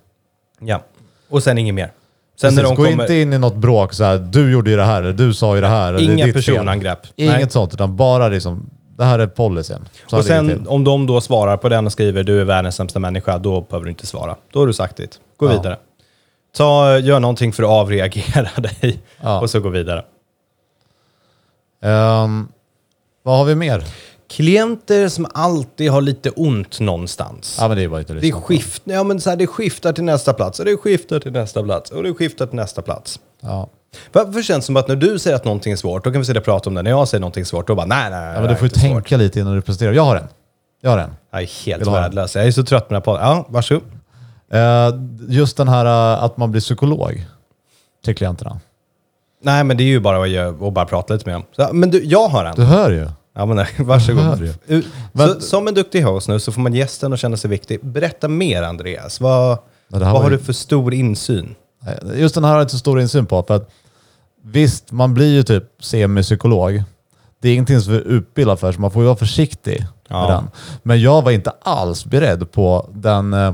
ja. 0.59 0.81
Och 1.29 1.43
sen 1.43 1.57
inget 1.57 1.75
mer. 1.75 1.91
Sen 2.41 2.49
Precis, 2.55 2.69
gå 2.69 2.75
kommer... 2.75 2.89
inte 2.91 3.15
in 3.15 3.33
i 3.33 3.37
något 3.37 3.55
bråk 3.55 3.93
så 3.93 4.03
här, 4.03 4.17
du 4.17 4.51
gjorde 4.51 4.69
ju 4.71 4.77
det 4.77 4.83
här, 4.83 5.01
eller 5.01 5.13
du 5.13 5.33
sa 5.33 5.55
ju 5.55 5.61
det 5.61 5.67
här. 5.67 5.93
eller 5.93 6.13
Inga 6.13 6.25
ditt 6.25 6.33
fel." 6.35 6.43
personangrepp. 6.55 6.99
Inget 7.15 7.33
Nej. 7.39 7.49
sånt, 7.49 7.73
utan 7.73 7.95
bara 7.95 8.27
liksom, 8.27 8.69
det 8.97 9.03
här 9.03 9.19
är 9.19 9.27
policyn. 9.27 9.87
Så 10.07 10.17
Och 10.17 10.25
sen 10.25 10.67
om 10.67 10.83
de 10.83 11.07
då 11.07 11.21
svarar 11.21 11.57
på 11.57 11.69
den 11.69 11.85
och 11.85 11.91
skriver 11.91 12.23
du 12.23 12.41
är 12.41 12.45
världens 12.45 12.75
sämsta 12.75 12.99
människa, 12.99 13.37
då 13.37 13.61
behöver 13.61 13.85
du 13.85 13.89
inte 13.91 14.07
svara. 14.07 14.35
Då 14.53 14.59
har 14.59 14.67
du 14.67 14.73
sagt 14.73 14.97
ditt. 14.97 15.19
Gå 15.37 15.45
Ja. 15.45 15.51
vidare. 15.51 15.77
Ta, 16.57 16.97
gör 16.97 17.19
någonting 17.19 17.53
för 17.53 17.63
att 17.63 17.69
avreagera 17.69 18.49
dig 18.81 18.99
Ja. 19.21 19.41
och 19.41 19.49
så 19.49 19.59
gå 19.59 19.69
vidare. 19.69 20.03
Ehm, 21.83 22.47
vad 23.23 23.37
har 23.37 23.45
vi 23.45 23.55
mer? 23.55 23.83
Klienter 24.31 25.09
som 25.09 25.27
alltid 25.33 25.91
har 25.91 26.01
lite 26.01 26.29
ont 26.29 26.79
någonstans. 26.79 27.57
Ja 27.59 27.67
men 27.67 27.77
det 27.77 27.83
är 27.83 27.87
bara 27.87 27.99
inte 27.99 28.13
Det, 28.13 28.27
är 28.27 28.31
skift, 28.31 28.81
ja, 28.85 29.03
men 29.03 29.21
så 29.21 29.29
här, 29.29 29.37
det 29.37 29.47
skiftar 29.47 29.93
till 29.93 30.03
nästa 30.03 30.33
plats 30.33 30.59
och 30.59 30.65
det 30.65 30.77
skiftar 30.77 31.19
till 31.19 31.31
nästa 31.31 31.63
plats 31.63 31.91
och 31.91 32.03
det 32.03 32.13
skiftar 32.13 32.45
till 32.45 32.55
nästa 32.55 32.81
plats. 32.81 33.19
Ja. 33.41 33.69
Varför 34.11 34.41
känns 34.41 34.63
det 34.63 34.65
som 34.65 34.77
att 34.77 34.87
när 34.87 34.95
du 34.95 35.19
säger 35.19 35.35
att 35.35 35.45
någonting 35.45 35.73
är 35.73 35.77
svårt, 35.77 36.03
då 36.03 36.11
kan 36.11 36.21
vi 36.21 36.25
sitta 36.25 36.39
och 36.39 36.45
prata 36.45 36.69
om 36.69 36.73
det. 36.73 36.81
När 36.81 36.91
jag 36.91 37.07
säger 37.07 37.19
någonting 37.19 37.45
svårt, 37.45 37.67
då 37.67 37.75
bara 37.75 37.85
nej, 37.85 38.09
nej, 38.09 38.21
nej. 38.21 38.33
ja 38.33 38.41
men 38.41 38.49
du 38.49 38.55
får 38.55 38.61
ju 38.61 38.65
är 38.65 38.69
inte 38.69 38.79
svårt. 38.79 38.91
tänka 38.91 39.17
lite 39.17 39.39
innan 39.39 39.55
du 39.55 39.61
presenterar. 39.61 39.93
Jag 39.93 40.03
har 40.03 40.15
en. 40.15 40.27
Jag 40.81 40.91
har 40.91 40.97
en. 40.97 41.13
Jag 41.31 41.41
är 41.41 41.65
helt 41.65 41.87
värdelös. 41.87 42.35
Jag 42.35 42.47
är 42.47 42.51
så 42.51 42.63
trött 42.63 42.87
på 42.87 42.93
den 42.93 42.95
här 42.95 43.01
podden. 43.01 43.27
Ja, 43.27 43.45
varsågod. 43.49 43.83
Eh, 44.51 44.89
just 45.27 45.57
den 45.57 45.67
här 45.67 45.85
eh, 45.85 46.23
att 46.23 46.37
man 46.37 46.51
blir 46.51 46.61
psykolog 46.61 47.25
till 48.05 48.15
klienterna. 48.15 48.59
Nej, 49.43 49.63
men 49.63 49.77
det 49.77 49.83
är 49.83 49.85
ju 49.85 49.99
bara 49.99 50.47
att, 50.47 50.73
bara 50.73 50.85
prata 50.85 51.13
lite 51.13 51.25
med 51.25 51.35
dem. 51.35 51.43
Så, 51.55 51.69
men 51.73 51.91
du, 51.91 52.03
jag 52.03 52.27
har 52.27 52.45
en. 52.45 52.55
Du 52.55 52.63
hör 52.63 52.91
ju. 52.91 53.07
Ja, 53.35 53.45
men 53.45 53.55
nej, 53.57 53.67
varsågod. 53.79 54.49
Men- 55.11 55.27
så, 55.33 55.39
som 55.41 55.67
en 55.67 55.73
duktig 55.73 56.01
host 56.03 56.27
nu 56.27 56.39
så 56.39 56.51
får 56.51 56.61
man 56.61 56.73
gästen 56.73 57.13
att 57.13 57.19
känna 57.19 57.37
sig 57.37 57.49
viktig. 57.49 57.79
Berätta 57.85 58.27
mer 58.27 58.63
Andreas. 58.63 59.21
Vad, 59.21 59.57
Ja, 59.93 59.99
vad 59.99 60.07
har 60.07 60.23
ju- 60.31 60.37
du 60.37 60.43
för 60.43 60.53
stor 60.53 60.93
insyn? 60.93 61.55
Just 62.15 62.35
den 62.35 62.43
här 62.43 62.51
har 62.51 62.57
jag 62.57 62.63
inte 62.63 62.71
så 62.71 62.77
stor 62.77 63.01
insyn 63.01 63.25
på. 63.25 63.43
För 63.43 63.55
att, 63.55 63.69
visst, 64.43 64.91
man 64.91 65.13
blir 65.13 65.33
ju 65.33 65.43
typ 65.43 65.63
semipsykolog. 65.79 66.83
Det 67.41 67.49
är 67.49 67.53
ingenting 67.53 67.81
som 67.81 67.93
vi 67.93 67.99
är 67.99 68.03
utbildad 68.03 68.59
för, 68.59 68.71
så 68.71 68.81
man 68.81 68.91
får 68.91 69.01
ju 69.01 69.05
vara 69.05 69.15
försiktig 69.17 69.85
Ja. 70.07 70.21
med 70.27 70.29
den. 70.37 70.47
Men 70.83 71.01
jag 71.01 71.21
var 71.21 71.31
inte 71.31 71.51
alls 71.61 72.05
beredd 72.05 72.51
på 72.51 72.89
den, 72.93 73.33
eh, 73.33 73.53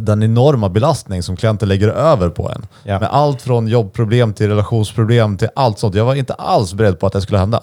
den 0.00 0.22
enorma 0.22 0.68
belastning 0.68 1.22
som 1.22 1.36
klienter 1.36 1.66
lägger 1.66 1.88
över 1.88 2.28
på 2.28 2.50
en. 2.50 2.66
Ja. 2.84 2.98
Med 3.00 3.08
allt 3.12 3.42
från 3.42 3.68
jobbproblem 3.68 4.32
till 4.34 4.48
relationsproblem 4.48 5.36
till 5.36 5.48
allt 5.56 5.78
sånt. 5.78 5.94
Jag 5.94 6.04
var 6.04 6.14
inte 6.14 6.34
alls 6.34 6.74
beredd 6.74 6.98
på 7.00 7.06
att 7.06 7.12
det 7.12 7.20
skulle 7.20 7.38
hända. 7.38 7.62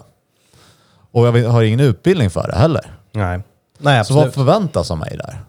Och 1.12 1.28
jag 1.28 1.50
har 1.50 1.64
ingen 1.64 1.80
utbildning 1.80 2.30
för 2.30 2.48
det 2.48 2.56
heller. 2.56 2.92
Nej. 3.12 3.40
Nej, 3.78 4.06
Så 4.06 4.14
vad 4.14 4.34
förväntas 4.34 4.92
av 4.92 4.98
mig 4.98 5.18
där? 5.18 5.40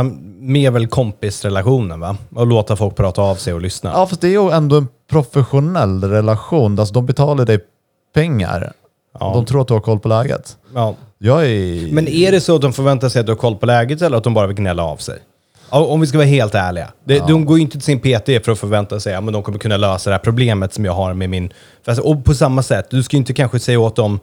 Um, 0.00 0.34
mer 0.40 0.70
väl 0.70 0.86
kompisrelationen 0.86 2.00
va? 2.00 2.16
Och 2.34 2.46
låta 2.46 2.76
folk 2.76 2.96
prata 2.96 3.22
av 3.22 3.34
sig 3.36 3.54
och 3.54 3.60
lyssna. 3.60 3.90
Ja, 3.94 4.06
fast 4.06 4.20
det 4.20 4.28
är 4.28 4.30
ju 4.30 4.50
ändå 4.50 4.76
en 4.76 4.88
professionell 5.10 6.04
relation. 6.04 6.78
Alltså, 6.78 6.94
de 6.94 7.06
betalar 7.06 7.44
dig 7.46 7.58
pengar. 8.14 8.72
Ja. 9.20 9.32
De 9.34 9.44
tror 9.44 9.60
att 9.60 9.68
du 9.68 9.74
har 9.74 9.80
koll 9.80 9.98
på 9.98 10.08
läget. 10.08 10.56
Ja. 10.74 10.94
Jag 11.18 11.46
är... 11.46 11.92
Men 11.92 12.08
är 12.08 12.32
det 12.32 12.40
så 12.40 12.54
att 12.54 12.62
de 12.62 12.72
förväntar 12.72 13.08
sig 13.08 13.20
att 13.20 13.26
du 13.26 13.32
har 13.32 13.36
koll 13.36 13.56
på 13.56 13.66
läget 13.66 14.02
eller 14.02 14.18
att 14.18 14.24
de 14.24 14.34
bara 14.34 14.46
vill 14.46 14.56
gnälla 14.56 14.84
av 14.84 14.96
sig? 14.96 15.18
Ja, 15.70 15.78
Om 15.84 16.00
vi 16.00 16.06
ska 16.06 16.18
vara 16.18 16.28
helt 16.28 16.54
ärliga. 16.54 16.88
Det, 17.04 17.18
De 17.18 17.44
går 17.44 17.56
ju 17.58 17.62
inte 17.62 17.72
till 17.80 17.82
sin 17.82 18.00
PT 18.00 18.44
för 18.44 18.52
att 18.52 18.58
förvänta 18.58 19.00
sig 19.00 19.14
att 19.14 19.24
ja, 19.24 19.30
de 19.30 19.42
kommer 19.42 19.58
kunna 19.58 19.76
lösa 19.76 20.10
det 20.10 20.14
här 20.16 20.22
problemet 20.24 20.74
som 20.74 20.84
jag 20.84 20.92
har 20.92 21.14
med 21.14 21.30
min... 21.30 21.52
alltså, 21.84 22.02
Och 22.02 22.24
på 22.24 22.34
samma 22.34 22.62
sätt, 22.62 22.86
du 22.90 23.02
ska 23.02 23.16
ju 23.16 23.18
inte 23.18 23.32
kanske 23.32 23.58
säga 23.58 23.80
åt 23.80 23.96
dem, 23.96 24.20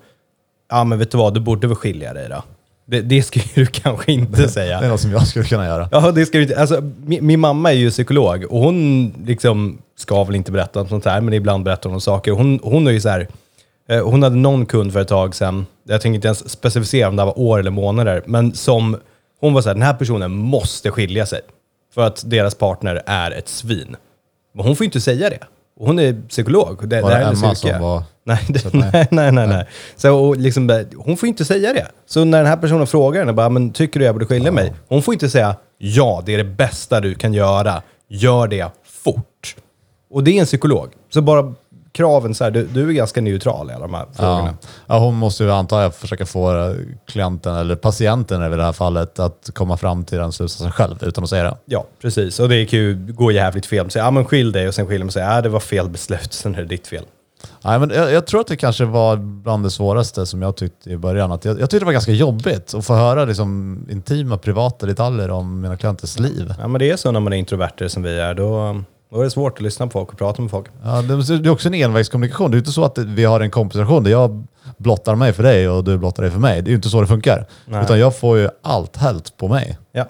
ja 0.70 0.84
men 0.84 1.00
vet 1.00 1.12
du 1.12 1.18
vad, 1.18 1.34
du 1.34 1.40
borde 1.40 1.68
väl 1.68 1.76
skilja 1.76 2.14
dig 2.14 2.30
då. 2.30 2.44
Det, 2.86 3.02
det 3.02 3.24
ska 3.24 3.40
du 3.56 3.66
kanske 3.72 4.12
inte 4.12 4.50
säga. 4.50 4.80
Det 4.80 4.86
är 4.86 4.90
något 4.90 5.02
som 5.02 5.12
jag 5.12 5.28
skulle 5.28 5.46
kunna 5.46 5.66
göra. 5.66 5.90
Ja, 5.92 6.12
det 6.12 6.26
ska 6.26 6.38
du 6.38 6.44
inte. 6.44 6.60
Alltså, 6.60 6.82
min, 7.06 7.26
min 7.26 7.40
mamma 7.40 7.72
är 7.72 7.76
ju 7.76 7.90
psykolog 7.90 8.46
och 8.50 8.60
hon 8.60 9.14
liksom 9.26 9.78
ska 9.98 10.24
väl 10.24 10.36
inte 10.36 10.52
berätta 10.52 10.82
om 10.82 10.88
sånt 10.88 11.06
här, 11.06 11.22
men 11.22 11.34
ibland 11.34 11.64
berättar 11.64 11.90
hon 11.90 11.96
om 11.96 12.02
saker. 12.02 12.32
Hon, 12.32 12.60
hon 12.64 12.88
är 12.88 12.92
ju 12.92 13.02
så 13.02 13.10
här, 13.10 13.28
eh, 13.90 14.06
hon 14.10 14.24
hade 14.24 14.36
någon 14.36 14.66
kund 14.66 14.94
för 14.94 15.02
ett 15.02 15.08
tag 15.08 15.36
sedan, 15.36 15.66
jag 15.84 16.02
tänker 16.02 16.16
inte 16.16 16.28
ens 16.28 16.50
specificera 16.50 17.08
om 17.08 17.16
det 17.16 17.26
var 17.26 17.40
år 17.40 17.60
eller 17.60 17.72
månader, 17.72 18.24
men 18.26 18.54
som 18.54 18.98
hon 19.40 19.54
var 19.54 19.62
så 19.62 19.70
här, 19.70 19.74
den 19.74 19.84
här 19.84 19.94
personen 19.94 20.32
måste 20.32 20.92
skilja 20.92 21.26
sig 21.26 21.42
för 21.94 22.02
att 22.02 22.30
deras 22.30 22.56
partner 22.56 23.02
är 23.06 23.32
ett 23.32 23.48
svin. 23.48 23.96
Men 24.54 24.66
hon 24.66 24.76
får 24.76 24.84
ju 24.84 24.86
inte 24.86 25.02
säga 25.02 25.30
det. 25.30 25.40
Hon 25.80 26.00
är 26.00 26.22
psykolog. 26.30 26.88
Det, 26.90 27.02
Var 27.02 27.10
det 27.10 27.16
det 27.16 27.22
är 27.24 27.28
Emma 27.34 27.56
som 27.56 27.82
var... 27.82 28.04
Nej, 28.24 28.40
det, 28.48 28.74
nej. 28.74 28.90
nej, 28.94 29.08
nej, 29.12 29.32
nej, 29.32 29.48
nej. 29.48 29.66
Så, 29.96 30.16
och 30.20 30.38
liksom, 30.38 30.86
hon 30.98 31.18
får 31.18 31.30
inte 31.30 31.46
säga 31.46 31.74
det. 31.74 31.88
Så 32.06 32.26
när 32.26 32.38
den 32.38 32.48
här 32.48 32.58
personen 32.58 32.88
frågar 32.88 33.20
henne, 33.20 33.34
bara, 33.34 33.50
men 33.50 33.72
tycker 33.72 34.00
du 34.00 34.06
jag 34.06 34.16
borde 34.16 34.26
skilja 34.26 34.52
mig? 34.52 34.74
Hon 34.88 35.02
får 35.02 35.14
inte 35.14 35.30
säga, 35.30 35.56
ja, 35.78 36.24
det 36.26 36.34
är 36.34 36.38
det 36.38 36.44
bästa 36.44 37.02
du 37.02 37.16
kan 37.16 37.34
göra. 37.34 37.82
Gör 38.10 38.48
det 38.48 38.68
fort. 39.04 39.56
Och 40.12 40.24
det 40.24 40.32
är 40.32 40.40
en 40.40 40.46
psykolog. 40.46 40.90
Så 41.14 41.22
bara 41.22 41.54
kraven, 41.96 42.36
så 42.36 42.44
här, 42.44 42.52
du, 42.52 42.68
du 42.68 42.90
är 42.90 42.94
ganska 42.94 43.22
neutral 43.22 43.70
i 43.70 43.74
alla 43.74 43.88
de 43.88 43.94
här 43.94 44.06
frågorna. 44.14 44.56
Ja. 44.62 44.68
ja, 44.88 45.00
hon 45.00 45.16
måste 45.16 45.44
ju 45.44 45.52
antar 45.52 45.82
jag 45.82 45.96
försöka 45.96 46.26
få 46.26 46.76
klienten, 47.08 47.56
eller 47.56 47.76
patienten 47.76 48.54
i 48.54 48.56
det 48.56 48.64
här 48.64 48.74
fallet, 48.74 49.20
att 49.20 49.50
komma 49.54 49.78
fram 49.78 50.06
till 50.06 50.18
den 50.18 50.32
slutsatsen 50.32 50.72
själv 50.72 51.04
utan 51.04 51.24
att 51.24 51.30
säga 51.30 51.44
det. 51.44 51.58
Ja, 51.66 51.86
precis. 52.02 52.40
Och 52.40 52.50
det 52.50 52.66
kan 52.66 52.80
ju 52.80 53.14
gå 53.14 53.32
jävligt 53.32 53.66
fel. 53.66 53.92
Så, 53.92 54.00
ja, 54.00 54.12
men 54.12 54.26
skilj 54.26 54.54
dig 54.54 54.68
och 54.68 54.76
sen 54.76 54.88
skiljer 54.88 55.06
man 55.06 55.12
sig. 55.12 55.24
Ja, 55.24 55.42
det 55.42 55.50
var 55.50 55.60
fel 55.60 55.90
beslut, 55.90 56.34
sen 56.34 56.56
är 56.56 56.60
det 56.60 56.68
ditt 56.68 56.88
fel. 56.88 57.06
Nej, 57.64 57.80
men 57.80 57.90
jag, 57.90 58.12
jag 58.12 58.28
tror 58.28 58.42
att 58.42 58.48
det 58.48 58.56
kanske 58.56 58.86
var 58.86 59.18
bland 59.18 59.64
det 59.64 59.72
svåraste 59.72 60.26
som 60.26 60.42
jag 60.42 60.56
tyckte 60.56 60.90
i 60.90 60.98
början. 60.98 61.32
Att 61.32 61.46
jag, 61.46 61.60
jag 61.60 61.70
tyckte 61.70 61.80
det 61.80 61.86
var 61.86 61.94
ganska 61.94 62.12
jobbigt 62.12 62.74
att 62.74 62.86
få 62.86 62.94
höra 62.94 63.26
liksom, 63.26 63.80
intima, 63.92 64.38
privata 64.38 64.86
detaljer 64.86 65.32
om 65.32 65.62
mina 65.62 65.78
klienters 65.78 66.20
liv. 66.20 66.54
Ja, 66.60 66.68
men 66.68 66.80
det 66.80 66.92
är 66.92 66.96
så 66.96 67.12
när 67.12 67.20
man 67.20 67.34
är 67.34 67.38
introverter 67.38 67.88
som 67.88 68.04
vi 68.04 68.20
är. 68.20 68.34
Då, 68.34 68.82
då 69.10 69.20
är 69.20 69.24
det 69.24 69.32
svårt 69.32 69.54
att 69.54 69.62
lyssna 69.62 69.88
på 69.88 69.92
folk 69.92 70.12
och 70.12 70.18
prata 70.18 70.42
med 70.42 70.52
folk. 70.52 70.66
Ja, 70.84 71.02
det, 71.02 71.38
det 71.38 71.50
är 71.50 71.52
också 71.52 71.68
en 71.68 71.74
envägskommunikation. 71.74 72.52
Det 72.52 72.58
är 72.58 72.60
inte 72.60 72.72
så 72.72 72.86
att 72.86 72.98
vi 72.98 73.26
har 73.26 73.40
en 73.40 73.52
kompisation 73.52 74.04
där 74.04 74.12
jag 74.12 74.44
blottar 74.78 75.16
mig 75.16 75.34
för 75.34 75.44
dig 75.44 75.70
och 75.70 75.84
du 75.84 75.98
blottar 75.98 76.24
dig 76.24 76.32
för 76.32 76.40
mig. 76.40 76.62
Det 76.62 76.68
är 76.68 76.70
ju 76.70 76.76
inte 76.76 76.90
så 76.90 77.02
det 77.02 77.08
funkar. 77.08 77.46
Nej. 77.66 77.84
Utan 77.84 78.00
jag 78.00 78.18
får 78.18 78.38
ju 78.38 78.50
allt 78.62 78.98
hällt 78.98 79.38
på 79.38 79.48
mig. 79.48 79.78
Ja. 79.92 80.06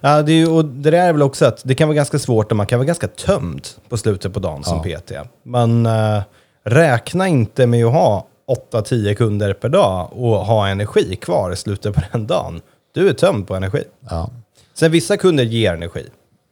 Ja, 0.00 0.22
det, 0.22 0.32
är 0.32 0.36
ju, 0.36 0.48
och 0.48 0.64
det 0.64 0.90
där 0.90 1.08
är 1.08 1.12
väl 1.12 1.22
också 1.22 1.46
att 1.46 1.60
det 1.64 1.74
kan 1.74 1.88
vara 1.88 1.96
ganska 1.96 2.18
svårt 2.18 2.50
och 2.50 2.56
man 2.56 2.66
kan 2.66 2.78
vara 2.78 2.86
ganska 2.86 3.08
tömd 3.08 3.68
på 3.88 3.96
slutet 3.96 4.34
på 4.34 4.40
dagen 4.40 4.64
som 4.64 4.82
PT. 4.82 5.12
Men 5.42 5.86
eh, 5.86 6.22
räkna 6.64 7.28
inte 7.28 7.66
med 7.66 7.84
att 7.84 7.92
ha 7.92 8.26
8-10 8.72 9.14
kunder 9.14 9.52
per 9.52 9.68
dag 9.68 10.10
och 10.12 10.36
ha 10.36 10.68
energi 10.68 11.16
kvar 11.16 11.52
i 11.52 11.56
slutet 11.56 11.94
på 11.94 12.00
den 12.12 12.26
dagen. 12.26 12.60
Du 12.92 13.08
är 13.08 13.12
tömd 13.12 13.48
på 13.48 13.54
energi. 13.54 13.84
Ja. 14.10 14.30
Sen 14.74 14.92
vissa 14.92 15.16
kunder 15.16 15.44
ger 15.44 15.74
energi 15.74 16.08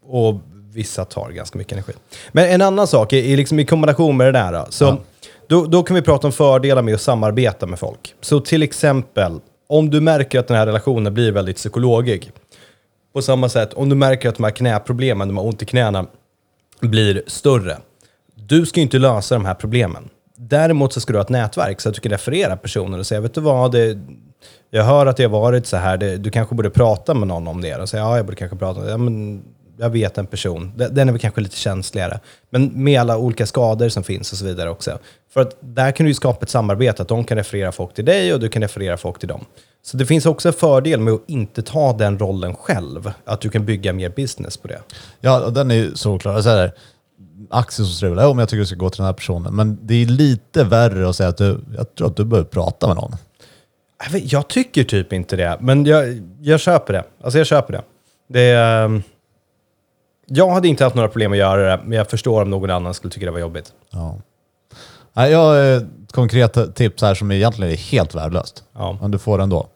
och 0.06 0.34
vissa 0.72 1.04
tar 1.04 1.30
ganska 1.30 1.58
mycket 1.58 1.72
energi. 1.72 1.92
Men 2.32 2.48
en 2.50 2.62
annan 2.62 2.86
sak, 2.86 3.12
i, 3.12 3.36
liksom 3.36 3.58
i 3.58 3.64
kombination 3.64 4.16
med 4.16 4.26
det 4.26 4.32
där, 4.32 4.66
så, 4.68 4.96
då, 5.46 5.66
då 5.66 5.82
kan 5.82 5.94
vi 5.94 6.02
prata 6.02 6.26
om 6.26 6.32
fördelar 6.32 6.82
med 6.82 6.94
att 6.94 7.00
samarbeta 7.00 7.66
med 7.66 7.78
folk. 7.78 8.14
Så 8.20 8.40
till 8.40 8.62
exempel, 8.62 9.40
om 9.66 9.90
du 9.90 10.00
märker 10.00 10.38
att 10.38 10.48
den 10.48 10.56
här 10.56 10.66
relationen 10.66 11.14
blir 11.14 11.32
väldigt 11.32 11.56
psykologisk, 11.56 12.30
på 13.12 13.22
samma 13.22 13.48
sätt, 13.48 13.74
om 13.74 13.88
du 13.88 13.94
märker 13.94 14.28
att 14.28 14.36
de 14.36 14.44
här 14.44 14.50
knäproblemen, 14.50 15.28
de 15.28 15.36
har 15.36 15.44
ont 15.44 15.62
i 15.62 15.66
knäna, 15.66 16.06
blir 16.80 17.22
större. 17.26 17.76
Du 18.34 18.66
ska 18.66 18.80
ju 18.80 18.82
inte 18.82 18.98
lösa 18.98 19.34
de 19.34 19.44
här 19.44 19.54
problemen. 19.54 20.08
Däremot 20.36 20.92
så 20.92 21.00
ska 21.00 21.12
du 21.12 21.18
ha 21.18 21.22
ett 21.22 21.28
nätverk 21.28 21.80
så 21.80 21.88
att 21.88 21.94
du 21.94 22.00
kan 22.00 22.12
referera 22.12 22.56
personer 22.56 22.98
och 22.98 23.06
säga, 23.06 23.20
vet 23.20 23.34
du 23.34 23.40
vad, 23.40 23.72
det, 23.72 23.98
jag 24.70 24.84
hör 24.84 25.06
att 25.06 25.16
det 25.16 25.22
har 25.22 25.30
varit 25.30 25.66
så 25.66 25.76
här, 25.76 25.96
det, 25.96 26.16
du 26.16 26.30
kanske 26.30 26.54
borde 26.54 26.70
prata 26.70 27.14
med 27.14 27.28
någon 27.28 27.48
om 27.48 27.60
det. 27.60 27.76
Och 27.76 27.88
säga, 27.88 28.02
ja, 28.02 28.16
jag 28.16 28.26
borde 28.26 28.36
kanske 28.36 28.56
prata 28.56 28.90
ja, 28.90 28.96
men 28.96 29.42
jag 29.78 29.90
vet 29.90 30.18
en 30.18 30.26
person, 30.26 30.72
Den- 30.76 31.08
är 31.08 31.12
väl 31.12 31.20
kanske 31.20 31.40
lite 31.40 31.56
känsligare. 31.56 32.20
Men 32.50 32.84
med 32.84 33.00
alla 33.00 33.16
olika 33.18 33.46
skador 33.46 33.88
som 33.88 34.02
finns 34.02 34.32
och 34.32 34.38
så 34.38 34.44
vidare 34.44 34.70
också. 34.70 34.98
För 35.32 35.40
att 35.40 35.56
där 35.60 35.92
kan 35.92 36.04
du 36.04 36.10
ju 36.10 36.14
skapa 36.14 36.42
ett 36.42 36.50
samarbete, 36.50 37.02
att 37.02 37.08
de 37.08 37.24
kan 37.24 37.36
referera 37.38 37.72
folk 37.72 37.94
till 37.94 38.04
dig 38.04 38.34
och 38.34 38.40
du 38.40 38.48
kan 38.48 38.62
referera 38.62 38.96
folk 38.96 39.18
till 39.18 39.28
dem. 39.28 39.44
Så 39.82 39.96
det 39.96 40.06
finns 40.06 40.26
också 40.26 40.48
en 40.48 40.52
fördel 40.54 41.00
med 41.00 41.14
att 41.14 41.22
inte 41.26 41.62
ta 41.62 41.92
den 41.92 42.18
rollen 42.18 42.54
själv, 42.54 43.12
att 43.24 43.40
du 43.40 43.48
kan 43.50 43.64
bygga 43.64 43.92
mer 43.92 44.08
business 44.08 44.56
på 44.56 44.68
det. 44.68 44.78
Ja, 45.20 45.50
den 45.50 45.70
är 45.70 45.74
ju 45.74 45.94
såklar. 45.94 46.42
Så 46.42 46.48
här, 46.48 46.72
Axel 47.50 47.84
som 47.84 47.94
strular, 47.94 48.28
men 48.28 48.38
jag 48.38 48.48
tycker 48.48 48.60
du 48.60 48.66
ska 48.66 48.76
gå 48.76 48.90
till 48.90 48.96
den 48.98 49.06
här 49.06 49.12
personen. 49.12 49.54
Men 49.56 49.78
det 49.82 49.94
är 49.94 50.06
lite 50.06 50.64
värre 50.64 51.08
att 51.08 51.16
säga 51.16 51.28
att 51.28 51.36
du, 51.36 51.60
jag 51.76 51.94
tror 51.94 52.06
att 52.08 52.16
du 52.16 52.24
behöver 52.24 52.48
prata 52.48 52.86
med 52.86 52.96
någon. 52.96 53.12
Jag 54.22 54.48
tycker 54.48 54.84
typ 54.84 55.12
inte 55.12 55.36
det, 55.36 55.58
men 55.60 55.84
jag, 55.86 56.22
jag 56.40 56.60
köper 56.60 56.92
det. 56.92 57.04
Alltså 57.24 57.38
jag 57.38 57.46
köper 57.46 57.72
det. 57.72 57.82
det 58.28 58.40
är, 58.40 58.84
ehm, 58.84 59.02
jag 60.34 60.50
hade 60.50 60.68
inte 60.68 60.84
haft 60.84 60.96
några 60.96 61.08
problem 61.08 61.32
att 61.32 61.38
göra 61.38 61.70
det, 61.70 61.80
men 61.84 61.98
jag 61.98 62.10
förstår 62.10 62.42
om 62.42 62.50
någon 62.50 62.70
annan 62.70 62.94
skulle 62.94 63.10
tycka 63.10 63.26
det 63.26 63.32
var 63.32 63.38
jobbigt. 63.38 63.72
Ja. 63.90 64.16
Nej, 65.12 65.32
jag 65.32 65.38
har 65.38 65.56
ett 65.56 66.12
konkret 66.12 66.74
tips 66.74 67.02
här 67.02 67.14
som 67.14 67.32
egentligen 67.32 67.72
är 67.72 67.76
helt 67.76 68.14
värdelöst. 68.14 68.64
Ja. 68.74 68.98
Men 69.00 69.10
du 69.10 69.18
får 69.18 69.38
den 69.38 69.48
då. 69.48 69.66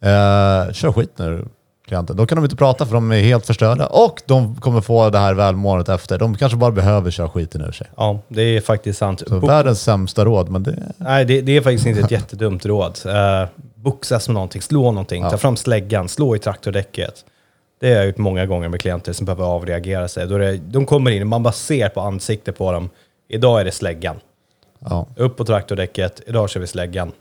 Eh, 0.00 0.72
kör 0.72 0.92
skit 0.92 1.12
nu, 1.16 1.44
klienten. 1.86 2.16
Då 2.16 2.26
kan 2.26 2.36
de 2.36 2.44
inte 2.44 2.56
prata 2.56 2.86
för 2.86 2.94
de 2.94 3.12
är 3.12 3.20
helt 3.20 3.46
förstörda. 3.46 3.86
Och 3.86 4.22
de 4.26 4.56
kommer 4.56 4.80
få 4.80 5.10
det 5.10 5.18
här 5.18 5.34
välmåendet 5.34 5.88
efter. 5.88 6.18
De 6.18 6.36
kanske 6.36 6.58
bara 6.58 6.70
behöver 6.70 7.10
köra 7.10 7.28
skiten 7.28 7.60
ur 7.60 7.72
sig. 7.72 7.86
Ja, 7.96 8.18
det 8.28 8.42
är 8.42 8.60
faktiskt 8.60 8.98
sant. 8.98 9.22
Så 9.26 9.40
Bo- 9.40 9.46
världens 9.46 9.82
sämsta 9.82 10.24
råd, 10.24 10.48
men 10.48 10.62
det... 10.62 10.82
Nej, 10.96 11.24
det, 11.24 11.40
det 11.40 11.56
är 11.56 11.60
faktiskt 11.60 11.86
inte 11.86 12.00
ett 12.00 12.10
jättedumt 12.10 12.66
råd. 12.66 12.98
Uh, 13.06 13.48
boxas 13.74 14.28
med 14.28 14.34
någonting, 14.34 14.62
slå 14.62 14.90
någonting, 14.90 15.22
ta 15.30 15.38
fram 15.38 15.56
släggan, 15.56 16.08
slå 16.08 16.36
i 16.36 16.38
traktordäcket. 16.38 17.24
Det 17.80 17.88
har 17.88 17.96
jag 17.96 18.06
gjort 18.06 18.18
många 18.18 18.46
gånger 18.46 18.68
med 18.68 18.80
klienter 18.80 19.12
som 19.12 19.26
behöver 19.26 19.44
avreagera 19.44 20.08
sig. 20.08 20.26
Då 20.26 20.38
det, 20.38 20.56
de 20.56 20.86
kommer 20.86 21.10
in 21.10 21.22
och 21.22 21.28
man 21.28 21.42
bara 21.42 21.52
ser 21.52 21.88
på 21.88 22.00
ansiktet 22.00 22.58
på 22.58 22.72
dem. 22.72 22.90
Idag 23.28 23.60
är 23.60 23.64
det 23.64 23.72
släggan. 23.72 24.16
Ja. 24.78 25.06
Upp 25.16 25.36
på 25.36 25.44
traktordäcket, 25.44 26.20
idag 26.26 26.50
kör 26.50 26.60
vi 26.60 26.66
släggan. 26.66 27.12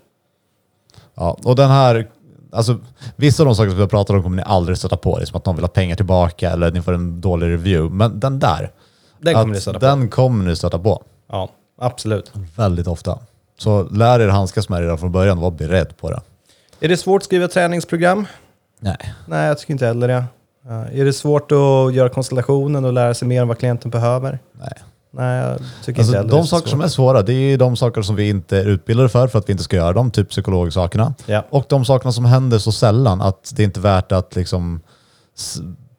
Ja, 1.15 1.37
och 1.43 1.55
den 1.55 1.69
här, 1.69 2.07
alltså 2.51 2.77
vissa 3.15 3.43
av 3.43 3.45
de 3.45 3.55
saker 3.55 3.69
som 3.69 3.79
vi 3.79 3.87
pratat 3.87 4.15
om 4.15 4.23
kommer 4.23 4.37
ni 4.37 4.43
aldrig 4.45 4.77
stöta 4.77 4.97
på. 4.97 5.17
Det 5.17 5.23
är 5.23 5.25
som 5.25 5.37
att 5.37 5.45
någon 5.45 5.55
vill 5.55 5.63
ha 5.63 5.69
pengar 5.69 5.95
tillbaka 5.95 6.51
eller 6.51 6.71
ni 6.71 6.81
får 6.81 6.93
en 6.93 7.21
dålig 7.21 7.47
review. 7.47 7.95
Men 7.95 8.19
den 8.19 8.39
där, 8.39 8.71
Den 9.19 9.33
kommer 9.33 9.45
att 9.45 9.55
ni 9.55 9.61
stöta 9.61 9.79
på. 9.79 9.85
den 9.85 10.09
kommer 10.09 10.45
ni 10.45 10.55
stöta 10.55 10.79
på 10.79 11.03
Ja, 11.31 11.49
absolut. 11.77 12.31
väldigt 12.55 12.87
ofta. 12.87 13.19
Så 13.57 13.83
lär 13.83 14.19
er 14.19 14.27
handskas 14.27 14.69
med 14.69 14.81
det 14.81 14.83
redan 14.85 14.97
från 14.97 15.11
början 15.11 15.37
och 15.37 15.43
var 15.43 15.51
beredd 15.51 15.97
på 15.97 16.09
det. 16.11 16.21
Är 16.79 16.87
det 16.89 16.97
svårt 16.97 17.21
att 17.21 17.25
skriva 17.25 17.47
träningsprogram? 17.47 18.25
Nej. 18.79 19.13
Nej, 19.27 19.47
jag 19.47 19.57
tycker 19.59 19.73
inte 19.73 19.85
heller 19.85 20.07
det. 20.07 20.23
Eh, 20.69 20.99
är 20.99 21.06
det 21.06 21.13
svårt 21.13 21.51
att 21.51 21.93
göra 21.93 22.10
konstellationen 22.10 22.86
och 22.86 22.93
lära 22.93 23.13
sig 23.13 23.28
mer 23.28 23.41
om 23.41 23.47
vad 23.47 23.58
klienten 23.58 23.91
behöver? 23.91 24.39
Nej. 24.60 24.73
Nej, 25.12 25.38
jag 25.38 25.60
tycker 25.84 25.99
Alltså, 26.01 26.17
inte 26.17 26.36
de 26.36 26.47
saker 26.47 26.69
som 26.69 26.82
är 26.82 26.88
svåra, 26.88 27.21
det 27.21 27.34
är 27.34 27.58
de 27.58 27.75
saker 27.75 28.01
som 28.01 28.15
vi 28.15 28.30
inte 28.30 28.58
är 28.58 28.65
utbildade 28.65 29.10
för, 29.10 29.28
för 29.28 29.39
att 29.39 29.49
vi 29.49 29.51
inte 29.51 29.63
ska 29.63 29.75
göra 29.75 29.93
dem, 29.93 30.12
typ 30.12 30.30
psykologsakerna. 30.30 31.13
Ja. 31.25 31.45
Och 31.49 31.65
de 31.69 31.86
sakerna 31.86 32.12
som 32.12 32.25
händer 32.25 32.58
så 32.58 32.71
sällan 32.71 33.21
att 33.21 33.54
det 33.56 33.63
inte 33.63 33.80
är 33.80 33.82
värt 33.82 34.12
att 34.12 34.36
liksom 34.36 34.82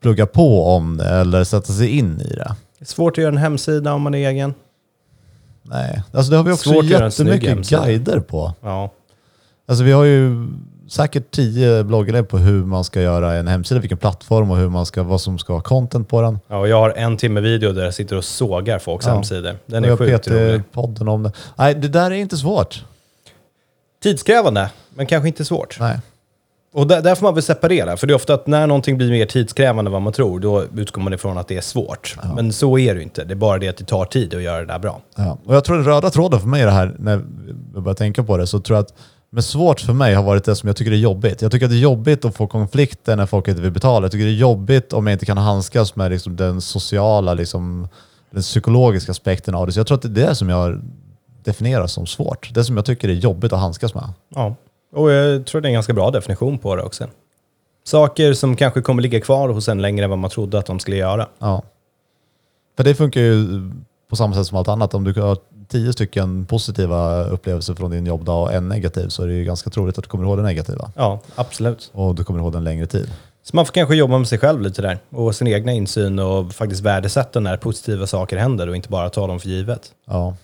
plugga 0.02 0.26
på 0.26 0.64
om 0.66 0.96
det 0.96 1.08
eller 1.08 1.44
sätta 1.44 1.72
sig 1.72 1.98
in 1.98 2.20
i 2.20 2.34
det. 2.34 2.54
Det 2.78 2.82
är 2.82 2.86
svårt 2.86 3.12
att 3.12 3.18
göra 3.18 3.32
en 3.32 3.38
hemsida 3.38 3.92
om 3.92 4.02
man 4.02 4.14
är 4.14 4.28
egen. 4.28 4.54
Nej, 5.62 6.02
alltså 6.12 6.30
det 6.30 6.36
har 6.36 6.44
vi 6.44 6.52
också 6.52 6.70
Svårt 6.70 6.84
jättemycket 6.84 7.68
guider 7.68 8.20
på. 8.20 8.54
Ja. 8.60 8.90
Alltså 9.68 9.84
vi 9.84 9.92
har 9.92 10.04
ju 10.04 10.46
säkert 10.88 11.30
tio 11.30 11.84
blogginlägg 11.84 12.28
på 12.28 12.38
hur 12.38 12.64
man 12.64 12.84
ska 12.84 13.00
göra 13.02 13.34
en 13.34 13.48
hemsida, 13.48 13.80
vilken 13.80 13.98
plattform 13.98 14.50
och 14.50 14.56
hur 14.56 14.68
man 14.68 14.86
ska, 14.86 15.02
vad 15.02 15.20
som 15.20 15.38
ska 15.38 15.52
vara 15.52 15.62
content 15.62 16.08
på 16.08 16.22
den. 16.22 16.38
ja, 16.48 16.58
och 16.58 16.68
jag 16.68 16.76
har 16.80 16.90
en 16.90 17.16
timme 17.16 17.40
video 17.40 17.72
där 17.72 17.84
jag 17.84 17.94
sitter 17.94 18.16
och 18.16 18.24
sågar 18.24 18.78
folks 18.78 19.06
Ja. 19.06 19.12
hemsidor. 19.14 19.56
Den 19.66 19.82
Och 19.84 19.86
är 19.86 19.90
jag 19.90 19.98
sjukt 19.98 20.28
rolig. 20.28 20.62
PT-podden 20.72 21.08
om 21.08 21.22
det. 21.22 21.32
Nej, 21.56 21.74
det 21.74 21.88
där 21.88 22.10
är 22.10 22.14
inte 22.14 22.36
svårt. 22.36 22.84
Tidskrävande, 24.02 24.70
men 24.94 25.06
kanske 25.06 25.28
inte 25.28 25.44
svårt. 25.44 25.76
Nej. 25.80 25.98
Och 26.74 26.86
där, 26.86 27.02
där 27.02 27.14
får 27.14 27.26
man 27.26 27.34
väl 27.34 27.42
separera, 27.42 27.96
för 27.96 28.06
det 28.06 28.12
är 28.12 28.14
ofta 28.14 28.34
att 28.34 28.46
när 28.46 28.66
någonting 28.66 28.96
blir 28.98 29.10
mer 29.10 29.26
tidskrävande 29.26 29.88
än 29.88 29.92
vad 29.92 30.02
man 30.02 30.12
tror, 30.12 30.40
då 30.40 30.64
utgår 30.76 31.02
man 31.02 31.12
ifrån 31.12 31.38
att 31.38 31.48
det 31.48 31.56
är 31.56 31.60
svårt. 31.60 32.16
Men 32.36 32.52
så 32.52 32.78
är 32.78 32.94
det 32.94 32.98
ju 32.98 33.02
inte. 33.02 33.24
Det 33.24 33.32
är 33.34 33.36
bara 33.36 33.58
det 33.58 33.68
att 33.68 33.76
det 33.76 33.84
tar 33.84 34.04
tid 34.04 34.34
att 34.34 34.42
göra 34.42 34.58
det 34.60 34.66
där 34.66 34.78
bra. 34.78 35.00
Ja. 35.16 35.38
Och 35.46 35.54
jag 35.54 35.64
tror 35.64 35.76
den 35.76 35.84
röda 35.84 36.10
tråden 36.10 36.40
för 36.40 36.48
mig 36.48 36.62
i 36.62 36.64
det 36.64 36.70
här, 36.70 36.94
när 36.98 37.12
jag 37.74 37.82
börjar 37.82 37.94
tänka 37.94 38.22
på 38.24 38.36
det, 38.36 38.46
så 38.46 38.60
tror 38.60 38.76
jag 38.76 38.82
att 38.82 38.94
men 39.30 39.42
svårt 39.42 39.80
för 39.80 39.92
mig 39.92 40.14
har 40.14 40.22
varit 40.22 40.44
det 40.44 40.56
som 40.56 40.66
jag 40.66 40.76
tycker 40.76 40.92
är 40.92 40.96
jobbigt. 40.96 41.42
Jag 41.42 41.52
tycker 41.52 41.66
att 41.66 41.72
det 41.72 41.76
är 41.76 41.80
jobbigt 41.80 42.24
att 42.24 42.36
få 42.36 42.46
konflikter 42.46 43.16
när 43.16 43.26
folk 43.26 43.48
inte 43.48 43.62
vill 43.62 43.70
betala. 43.70 44.04
Jag 44.04 44.12
tycker 44.12 44.24
det 44.24 44.30
är 44.30 44.34
jobbigt 44.34 44.92
om 44.92 45.06
jag 45.06 45.14
inte 45.14 45.26
kan 45.26 45.38
handskas 45.38 45.96
med 45.96 46.10
liksom 46.10 46.36
den 46.36 46.60
sociala, 46.60 47.34
liksom, 47.34 47.88
den 48.30 48.42
psykologiska 48.42 49.12
aspekten 49.12 49.54
av 49.54 49.66
det. 49.66 49.72
Så 49.72 49.80
jag 49.80 49.86
tror 49.86 49.96
att 49.96 50.02
det 50.02 50.22
är 50.22 50.28
det 50.28 50.34
som 50.34 50.48
jag 50.48 50.80
definierar 51.44 51.86
som 51.86 52.06
svårt. 52.06 52.54
Det 52.54 52.64
som 52.64 52.76
jag 52.76 52.84
tycker 52.84 53.08
är 53.08 53.12
jobbigt 53.12 53.52
att 53.52 53.60
handskas 53.60 53.94
med. 53.94 54.08
Ja, 54.28 54.54
och 54.92 55.10
jag 55.10 55.46
tror 55.46 55.60
det 55.60 55.66
är 55.66 55.70
en 55.70 55.74
ganska 55.74 55.92
bra 55.92 56.10
definition 56.10 56.58
på 56.58 56.76
det 56.76 56.82
också. 56.82 57.06
Saker 57.84 58.32
som 58.32 58.56
kanske 58.56 58.82
kommer 58.82 59.02
ligga 59.02 59.20
kvar 59.20 59.48
hos 59.48 59.68
en 59.68 59.82
längre 59.82 60.04
än 60.04 60.10
vad 60.10 60.18
man 60.18 60.30
trodde 60.30 60.58
att 60.58 60.66
de 60.66 60.78
skulle 60.78 60.96
göra. 60.96 61.28
Ja. 61.38 61.62
För 62.76 62.84
det 62.84 62.94
funkar 62.94 63.20
ju 63.20 63.46
på 64.10 64.16
samma 64.16 64.34
sätt 64.34 64.46
som 64.46 64.58
allt 64.58 64.68
annat. 64.68 64.94
Om 64.94 65.04
du 65.04 65.20
har 65.20 65.38
tio 65.68 65.92
stycken 65.92 66.46
positiva 66.46 67.24
upplevelser 67.24 67.74
från 67.74 67.90
din 67.90 68.06
jobbdag 68.06 68.42
och 68.42 68.52
en 68.52 68.68
negativ 68.68 69.08
så 69.08 69.22
är 69.22 69.26
det 69.26 69.34
ju 69.34 69.44
ganska 69.44 69.70
troligt 69.70 69.98
att 69.98 70.04
du 70.04 70.10
kommer 70.10 70.24
ihåg 70.24 70.38
den 70.38 70.46
negativa. 70.46 70.90
Ja, 70.96 71.20
absolut. 71.34 71.90
Och 71.92 72.14
du 72.14 72.24
kommer 72.24 72.40
ihåg 72.40 72.52
den 72.52 72.64
längre 72.64 72.86
tid. 72.86 73.12
Så 73.42 73.56
man 73.56 73.66
får 73.66 73.72
kanske 73.72 73.94
jobba 73.96 74.18
med 74.18 74.28
sig 74.28 74.38
själv 74.38 74.60
lite 74.60 74.82
där 74.82 74.98
och 75.10 75.34
sin 75.34 75.46
egna 75.46 75.72
insyn 75.72 76.18
och 76.18 76.52
faktiskt 76.52 76.82
värdesätta 76.82 77.40
när 77.40 77.56
positiva 77.56 78.06
saker 78.06 78.36
händer 78.36 78.68
och 78.68 78.76
inte 78.76 78.88
bara 78.88 79.10
ta 79.10 79.26
dem 79.26 79.40
för 79.40 79.48
givet. 79.48 79.92
Ja. 80.04 80.36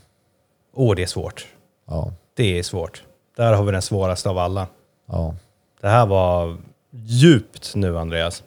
Åh, 0.75 0.95
det 0.97 1.03
är 1.03 1.07
svårt. 1.07 1.47
Ja. 1.89 2.13
Det 2.37 2.59
är 2.59 2.63
svårt. 2.63 3.03
Där 3.37 3.53
har 3.53 3.65
vi 3.65 3.73
den 3.73 3.83
svåraste 3.83 4.31
av 4.31 4.39
alla. 4.39 4.67
Ja. 5.09 5.35
Det 5.81 5.89
här 5.89 6.07
var 6.07 6.57
djupt 6.91 7.73
nu, 7.75 7.99
Andreas. 7.99 8.43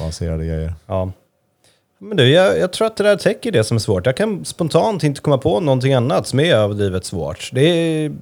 Avancerade 0.00 0.46
grejer. 0.46 0.74
Ja. 0.86 1.12
Men 2.08 2.16
du, 2.16 2.28
jag, 2.28 2.58
jag 2.58 2.72
tror 2.72 2.86
att 2.86 2.96
det 2.96 3.04
där 3.04 3.16
täcker 3.16 3.52
det 3.52 3.64
som 3.64 3.74
är 3.76 3.78
svårt. 3.80 4.06
Jag 4.06 4.16
kan 4.16 4.44
spontant 4.44 5.04
inte 5.04 5.20
komma 5.20 5.38
på 5.38 5.60
någonting 5.60 5.94
annat 5.94 6.26
som 6.26 6.40
är 6.40 6.54
överdrivet 6.54 7.04
svårt. 7.04 7.50
Det 7.52 7.60
är... 7.62 8.12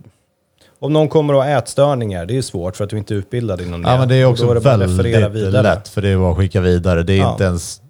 Om 0.78 0.92
någon 0.92 1.08
kommer 1.08 1.34
att 1.34 1.44
ha 1.44 1.58
ätstörningar, 1.58 2.26
det 2.26 2.36
är 2.38 2.42
svårt 2.42 2.76
för 2.76 2.84
att 2.84 2.90
du 2.90 2.98
inte 2.98 3.14
är 3.14 3.16
utbildad 3.16 3.60
inom 3.60 3.82
det. 3.82 3.88
Ja, 3.90 3.98
men 3.98 4.08
det 4.08 4.14
är 4.16 4.24
också 4.24 4.50
är 4.50 4.54
det 4.54 4.60
väldigt 4.60 5.52
lätt 5.52 5.88
för 5.88 6.02
det 6.02 6.08
är 6.08 6.16
bara 6.16 6.30
att 6.30 6.36
skicka 6.38 6.60
vidare. 6.60 7.02
Det 7.02 7.12
är 7.12 7.16
Ja. 7.18 7.32
inte 7.32 7.44
ens 7.44 7.80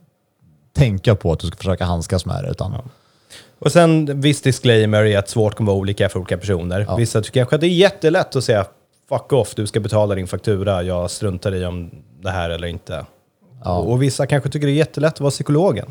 tänka 0.77 1.15
på 1.15 1.33
att 1.33 1.39
du 1.39 1.47
ska 1.47 1.57
försöka 1.57 1.85
handskas 1.85 2.27
med 2.27 2.45
det. 2.45 2.51
Utan, 2.51 2.75
Och 3.59 3.73
sen 3.73 4.21
viss 4.21 4.43
disclaimer 4.43 5.05
är 5.05 5.19
att 5.19 5.29
svårt 5.29 5.55
kommer 5.55 5.73
vara 5.73 5.81
olika 5.81 6.09
för 6.09 6.19
olika 6.19 6.39
personer. 6.39 6.85
Ja. 6.89 6.97
Vissa 6.97 7.23
tycker 7.23 7.41
kanske 7.41 7.55
att 7.55 7.61
det 7.61 7.67
är 7.67 7.69
jättelätt 7.69 8.37
att 8.37 8.45
säga 8.45 8.65
fuck 9.09 9.33
off, 9.33 9.55
du 9.55 9.67
ska 9.67 9.81
betala 9.81 10.15
din 10.15 10.27
faktura, 10.27 10.83
jag 10.83 11.11
struntar 11.11 11.55
i 11.55 11.65
om 11.65 11.91
det 12.21 12.31
här 12.31 12.51
eller 12.51 12.69
inte. 12.69 13.05
Ja. 13.65 13.79
Och, 13.79 14.03
vissa 14.03 14.27
kanske 14.27 14.51
tycker 14.51 14.67
det 14.67 14.73
är 14.73 14.75
jättelätt 14.75 15.13
att 15.15 15.21
vara 15.21 15.31
psykologen. 15.31 15.87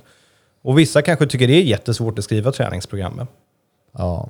Och 0.63 0.79
vissa 0.79 1.01
kanske 1.01 1.27
tycker 1.27 1.47
det 1.47 1.53
är 1.53 1.61
jättesvårt 1.63 2.19
att 2.19 2.25
skriva 2.25 2.51
träningsprogrammet. 2.51 3.27
Ja. 3.97 4.29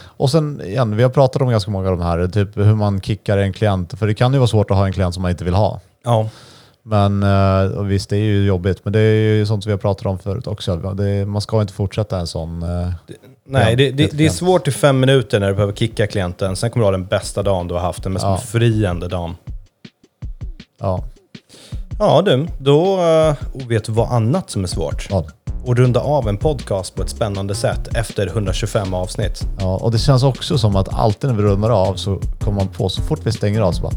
Och 0.00 0.30
sen 0.30 0.60
igen, 0.64 0.96
vi 0.96 1.02
har 1.02 1.10
pratat 1.10 1.42
om 1.42 1.48
ganska 1.50 1.70
många 1.70 1.90
av 1.90 1.98
de 1.98 2.04
här, 2.04 2.28
typ 2.28 2.56
hur 2.56 2.74
man 2.74 3.00
kickar 3.00 3.38
en 3.38 3.52
klient. 3.52 3.98
För 3.98 4.06
det 4.06 4.14
kan 4.14 4.32
ju 4.32 4.38
vara 4.38 4.48
svårt 4.48 4.70
att 4.70 4.76
ha 4.76 4.86
en 4.86 4.92
klient 4.92 5.14
som 5.14 5.22
man 5.22 5.30
inte 5.30 5.44
vill 5.44 5.54
ha. 5.54 5.80
Ja, 6.04 6.28
Men 6.82 7.22
eh, 7.22 7.78
och 7.78 7.90
visst, 7.90 8.10
det 8.10 8.16
är 8.16 8.20
ju 8.20 8.46
jobbigt. 8.46 8.80
Men 8.84 8.92
det 8.92 9.00
är 9.00 9.34
ju 9.36 9.46
sånt 9.46 9.62
som 9.62 9.70
vi 9.70 9.72
har 9.72 9.78
pratat 9.78 10.06
om 10.06 10.18
förut 10.18 10.46
också. 10.46 10.76
Det, 10.76 11.26
man 11.26 11.40
ska 11.42 11.60
inte 11.60 11.72
fortsätta 11.72 12.18
en 12.18 12.26
sån... 12.26 12.62
eh, 12.62 12.90
nej, 13.46 13.70
Ja, 13.70 13.76
det, 13.76 13.90
det, 13.90 14.10
det 14.12 14.26
är 14.26 14.30
svårt 14.30 14.68
i 14.68 14.70
fem 14.70 15.00
minuter 15.00 15.40
när 15.40 15.48
du 15.48 15.54
behöver 15.54 15.72
kicka 15.72 16.06
klienten. 16.06 16.56
Sen 16.56 16.70
kommer 16.70 16.82
du 16.82 16.86
ha 16.86 16.92
den 16.92 17.06
bästa 17.06 17.42
dagen 17.42 17.68
du 17.68 17.74
har 17.74 17.80
haft, 17.80 18.02
den 18.02 18.12
mest 18.12 18.24
Ja. 18.24 18.34
befriande 18.34 19.08
dagen. 19.08 19.36
ja, 20.80 21.04
Ja 21.98 22.22
du, 22.22 22.46
då 22.58 22.96
uh, 23.00 23.68
vet 23.68 23.84
du 23.84 23.92
vad 23.92 24.12
annat 24.12 24.50
som 24.50 24.62
är 24.62 24.68
svårt. 24.68 25.06
ja, 25.10 25.24
Och 25.64 25.76
runda 25.76 26.00
av 26.00 26.28
en 26.28 26.36
podcast 26.36 26.94
på 26.94 27.02
ett 27.02 27.08
spännande 27.10 27.54
sätt 27.54 27.96
efter 27.96 28.26
125 28.26 28.94
avsnitt. 28.94 29.46
ja. 29.60 29.76
Och 29.76 29.90
det 29.92 29.98
känns 29.98 30.22
också 30.22 30.58
som 30.58 30.76
att 30.76 30.94
alltid 30.94 31.30
när 31.30 31.36
vi 31.36 31.42
rundar 31.42 31.70
av 31.70 31.94
så 31.94 32.20
kommer 32.40 32.56
man 32.56 32.68
på, 32.68 32.88
så 32.88 33.02
fort 33.02 33.20
vi 33.22 33.32
stänger 33.32 33.60
av 33.60 33.72
så 33.72 33.82
bara 33.82 33.92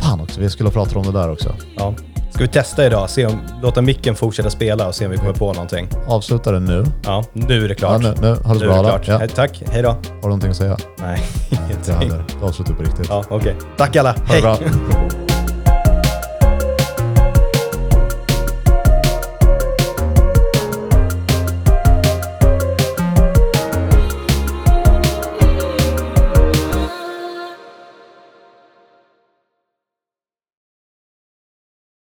Fan 0.00 0.20
också, 0.20 0.40
vi 0.40 0.50
skulle 0.50 0.68
ha 0.68 0.72
pratat 0.74 0.96
om 0.96 1.02
det 1.02 1.12
där 1.12 1.30
också. 1.32 1.52
Ja. 1.76 1.94
Ska 2.30 2.42
vi 2.42 2.48
testa 2.48 2.86
idag? 2.86 3.10
Se 3.10 3.26
om, 3.26 3.38
låta 3.62 3.82
micken 3.82 4.14
fortsätta 4.14 4.50
spela 4.50 4.88
och 4.88 4.94
se 4.94 5.04
om 5.04 5.10
vi 5.10 5.18
kommer 5.18 5.32
på 5.32 5.52
någonting. 5.52 5.88
Avsluta 6.08 6.52
det 6.52 6.60
nu. 6.60 6.84
Ja, 7.04 7.24
nu 7.32 7.64
är 7.64 7.68
det 7.68 7.74
klart. 7.74 8.02
Ja, 8.02 8.10
nu, 8.10 8.14
nu. 8.20 8.34
Ha 8.44 8.52
det 8.54 8.58
så 8.60 8.64
bra 8.66 8.72
det 8.74 8.78
alla. 8.78 8.88
klart. 8.88 9.08
Ja. 9.08 9.18
Hej, 9.18 9.28
tack, 9.28 9.62
hej 9.72 9.82
då. 9.82 9.88
Har 9.88 9.96
du 10.22 10.28
någonting 10.28 10.50
att 10.50 10.56
säga? 10.56 10.76
Nej, 10.98 11.20
Jag 11.50 11.60
ingenting. 11.70 12.10
hade 12.10 12.24
avslutat 12.46 12.76
på 12.76 12.82
riktigt. 12.82 13.06
Ja, 13.08 13.24
okej. 13.30 13.56
Tack 13.76 13.96
alla. 13.96 14.10
Ha 14.12 14.18
det 14.26 14.32
Hej. 14.32 14.42
bra. 14.42 14.58